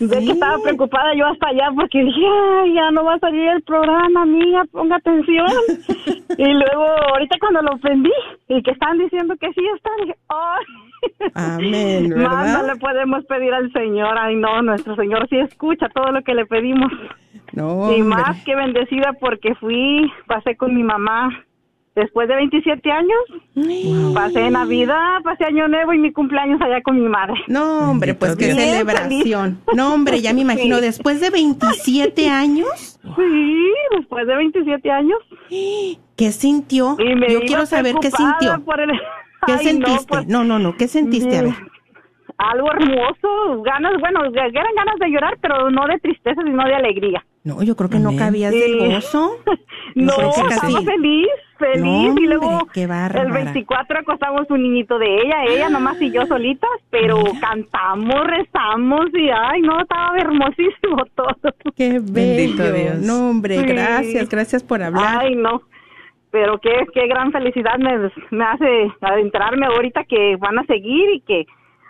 [0.00, 2.24] De que estaba preocupada yo hasta allá porque dije,
[2.62, 5.46] ay, ya no va a salir el programa, amiga, ponga atención.
[6.38, 8.12] y luego, ahorita cuando lo prendí
[8.48, 10.91] y que están diciendo que sí está, dije, ay.
[11.34, 12.66] Amén, Más no ¿verdad?
[12.74, 14.16] le podemos pedir al Señor.
[14.18, 16.90] Ay, no, nuestro Señor sí escucha todo lo que le pedimos.
[17.52, 21.28] No, y más que bendecida porque fui, pasé con mi mamá
[21.94, 24.14] después de 27 años.
[24.14, 27.34] Pasé Navidad, pasé Año Nuevo y mi cumpleaños allá con mi madre.
[27.48, 29.60] No, hombre, pues qué celebración.
[29.74, 30.82] No, hombre, ya me imagino, Sí.
[30.82, 33.64] después de 27 años, Sí,
[33.98, 35.18] después de 27 años.
[36.16, 36.96] ¿qué sintió?
[36.98, 38.62] Y me Yo quiero saber qué sintió.
[38.64, 38.90] por el-
[39.46, 40.06] ¿Qué Ay, no, sentiste?
[40.08, 41.38] pues, No, no, no, ¿qué sentiste?
[41.38, 41.54] A ver.
[42.38, 47.24] algo hermoso, ganas, bueno, eran ganas de llorar, pero no de tristeza, sino de alegría.
[47.44, 49.36] No, yo creo que no cabías del gozo.
[49.94, 51.28] No, estaba feliz,
[51.58, 51.82] feliz.
[51.82, 53.26] No, y luego hombre, qué bárbara.
[53.26, 59.06] el 24 acostamos un niñito de ella, ella nomás y yo solitas, pero cantamos, rezamos
[59.12, 61.36] y ay, no, estaba hermosísimo todo.
[61.76, 62.74] Qué Bendito bello.
[62.74, 62.98] Dios.
[63.00, 63.66] No, hombre, Sí.
[63.66, 65.18] gracias, gracias por hablar.
[65.20, 65.60] Ay, no.
[66.32, 71.20] Pero qué, qué gran felicidad me, me hace adentrarme ahorita que van a seguir y
[71.20, 71.44] que,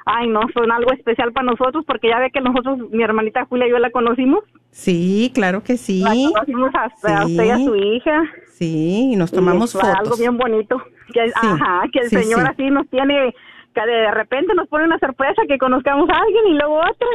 [0.05, 3.69] ay, no, son algo especial para nosotros porque ya ve que nosotros, mi hermanita Julia
[3.69, 4.43] y yo la conocimos.
[4.71, 6.01] Sí, claro que sí.
[6.03, 7.31] La conocimos hasta a Sí.
[7.33, 8.23] usted y a su hija.
[8.49, 10.19] Sí, y nos Y tomamos Algo fotos.
[10.19, 10.83] bien bonito.
[11.13, 12.47] Que, ajá, que el sí, Señor sí.
[12.51, 13.33] así nos tiene,
[13.75, 17.07] que de repente nos pone una sorpresa que conozcamos a alguien y luego otra.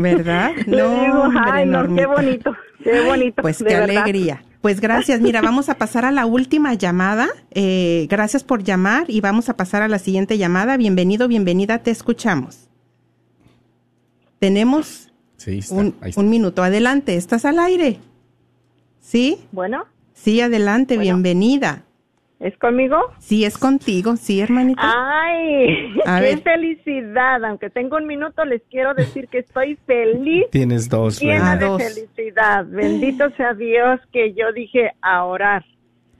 [0.00, 0.50] ¿Verdad?
[0.66, 3.42] No, digo, hombre, ay, no, qué bonito, qué bonito.
[3.42, 3.96] Pues de qué verdad.
[3.98, 4.42] alegría.
[4.62, 5.20] Pues gracias.
[5.20, 7.28] Mira, vamos a pasar a la última llamada.
[7.50, 10.76] Eh, gracias por llamar y vamos a pasar a la siguiente llamada.
[10.76, 12.68] Bienvenido, bienvenida, te escuchamos.
[14.38, 16.20] Tenemos Sí, está, un, ahí está.
[16.20, 16.62] un minuto.
[16.62, 17.98] Adelante, ¿estás al aire?
[19.00, 19.38] ¿Sí?
[19.50, 19.84] Bueno,
[20.14, 21.82] Sí, adelante, bienvenida.
[22.42, 22.96] ¿Es conmigo?
[23.18, 24.82] Sí, es contigo, sí, hermanita.
[24.84, 25.94] ¡Ay!
[26.04, 26.40] A ¡Qué ver.
[26.42, 27.44] felicidad!
[27.44, 31.56] Aunque tengo un minuto, les quiero decir que estoy feliz, Tienes dos, llena Reina.
[31.56, 31.82] de dos.
[31.82, 32.66] felicidad.
[32.66, 35.64] Bendito sea Dios que yo dije a orar,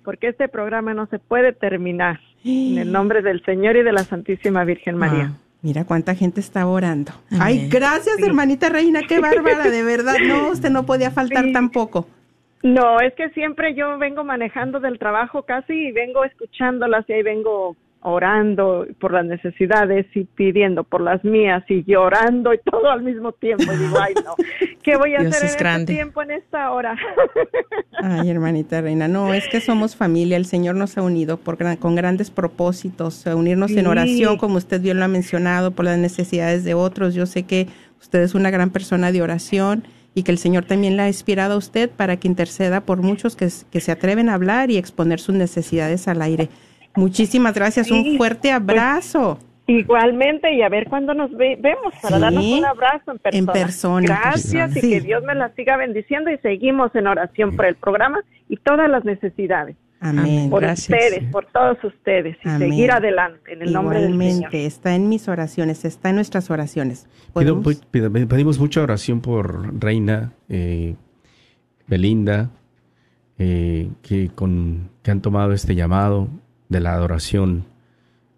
[0.04, 2.20] porque este programa no se puede terminar.
[2.44, 5.30] En el nombre del Señor y de la Santísima Virgen María.
[5.32, 7.12] Ah, mira cuánta gente está orando.
[7.38, 10.16] Ay, gracias, hermanita reina, qué bárbara, de verdad.
[10.26, 11.52] No, usted no podía faltar Sí.
[11.52, 12.08] tampoco.
[12.62, 17.22] No, es que siempre yo vengo manejando del trabajo casi y vengo escuchándolas y ahí
[17.22, 23.02] vengo orando por las necesidades y pidiendo por las mías y llorando y todo al
[23.02, 23.64] mismo tiempo.
[23.72, 24.34] Y digo, ay no,
[24.82, 25.82] ¿qué voy a Dios hacer es en grande.
[25.82, 26.96] este tiempo, en esta hora?
[28.02, 31.76] Ay, hermanita reina, no, es que somos familia, el Señor nos ha unido por gran-
[31.76, 35.98] con grandes propósitos, a unirnos en oración, como usted bien lo ha mencionado, por las
[35.98, 37.14] necesidades de otros.
[37.14, 37.68] Yo sé que
[38.00, 39.84] usted es una gran persona de oración
[40.14, 43.34] y que el Señor también la ha inspirado a usted para que interceda por muchos
[43.36, 46.48] que, que se atreven a hablar y exponer sus necesidades al aire.
[46.94, 49.38] Muchísimas gracias, un fuerte pues, abrazo.
[49.66, 53.38] Igualmente, y a ver cuándo nos ve- vemos para Sí, darnos un abrazo en persona.
[53.38, 54.06] en persona.
[54.06, 54.90] Gracias y Sí.
[54.90, 58.90] que Dios me la siga bendiciendo y seguimos en oración por el programa y todas
[58.90, 59.76] las necesidades.
[60.02, 60.50] Amén.
[60.50, 60.88] Por Gracias.
[60.90, 62.70] ustedes, por todos ustedes y Amén.
[62.70, 64.24] seguir adelante en el nombre del Señor.
[64.24, 67.06] Igualmente, está en mis oraciones, está en nuestras oraciones.
[67.34, 67.84] Pido- ¿Podemos?
[67.90, 70.96] pido- pedimos mucha oración por Reina, eh,
[71.86, 72.50] Belinda,
[73.38, 76.28] eh, que, con, que han tomado este llamado
[76.68, 77.64] de la adoración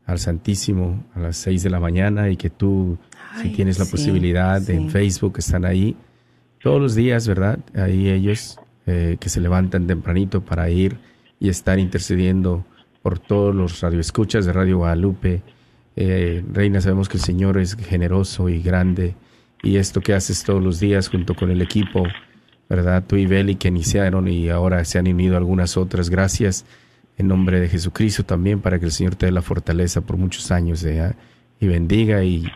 [0.06, 2.98] al Santísimo a las 6 de la mañana y que tú,
[3.40, 4.72] si Ay, tienes la sí, posibilidad, sí.
[4.72, 5.96] en Facebook están ahí
[6.62, 7.58] todos los días, ¿verdad?
[7.74, 10.98] Ahí ellos eh, que se levantan tempranito para ir
[11.40, 12.64] y estar intercediendo
[13.02, 15.42] por todos los radioescuchas de Radio Guadalupe.
[15.96, 19.14] Eh, Reina, sabemos que el Señor es generoso y grande
[19.62, 22.04] y esto que haces todos los días junto con el equipo,
[22.68, 23.04] ¿verdad?
[23.06, 26.10] Tú y Beli que iniciaron y ahora se han unido algunas otras.
[26.10, 26.64] Gracias
[27.16, 30.50] en nombre de Jesucristo también para que el Señor te dé la fortaleza por muchos
[30.50, 31.14] años ¿eh?
[31.60, 32.50] y bendiga y,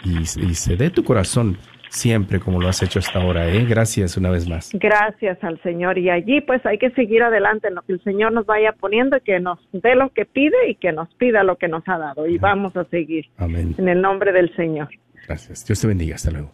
[0.54, 1.58] se dé tu corazón
[1.88, 3.48] siempre como lo has hecho hasta ahora.
[3.48, 3.64] ¿eh?
[3.64, 4.70] Gracias una vez más.
[4.72, 5.98] Gracias al Señor.
[5.98, 9.16] Y allí pues hay que seguir adelante en lo que el Señor nos vaya poniendo
[9.16, 11.98] y que nos dé lo que pide y que nos pida lo que nos ha
[11.98, 12.26] dado.
[12.26, 13.74] Y vamos a seguir Amén.
[13.78, 14.88] en el nombre del Señor.
[15.26, 15.66] Gracias.
[15.66, 16.14] Dios te bendiga.
[16.14, 16.52] Hasta luego.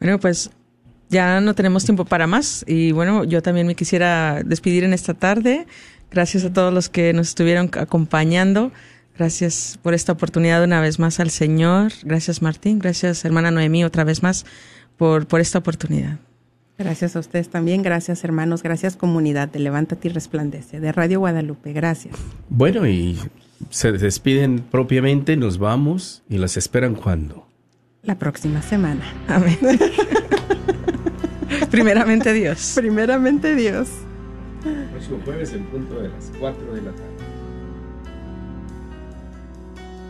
[0.00, 0.50] Bueno, pues
[1.08, 5.14] ya no tenemos tiempo para más y bueno, yo también me quisiera despedir en esta
[5.14, 5.66] tarde.
[6.10, 8.72] Gracias a todos los que nos estuvieron acompañando.
[9.18, 11.90] Gracias por esta oportunidad una vez más al Señor.
[12.04, 12.78] Gracias Martín.
[12.78, 14.46] Gracias hermana Noemí otra vez más
[14.96, 16.18] por, por esta oportunidad.
[16.78, 21.72] Gracias a ustedes también, gracias hermanos, gracias comunidad de Levántate y Resplandece, de Radio Guadalupe,
[21.72, 22.14] gracias.
[22.48, 23.18] Bueno, y
[23.70, 27.48] se despiden propiamente, nos vamos y las esperan cuando.
[28.04, 29.02] La próxima semana.
[29.26, 29.58] Amén.
[31.72, 32.74] Primeramente Dios.
[32.76, 33.88] Primeramente Dios.
[34.92, 37.17] próximo jueves en punto de las 4 de la tarde.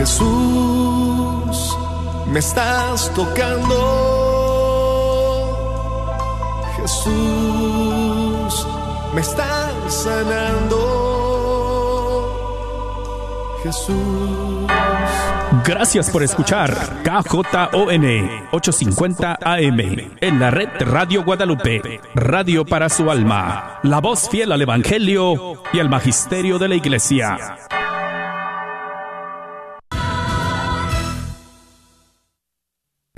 [0.00, 1.76] Jesús,
[2.32, 3.76] me estás tocando.
[6.76, 8.66] Jesús,
[9.14, 10.78] me estás sanando.
[13.62, 13.94] Jesús.
[15.66, 18.06] Gracias por escuchar KJON
[18.52, 19.80] 850 AM
[20.18, 25.78] en la red Radio Guadalupe, radio para su alma, la voz fiel al Evangelio y
[25.78, 27.58] al Magisterio de la Iglesia.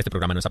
[0.03, 0.41] Este programa no es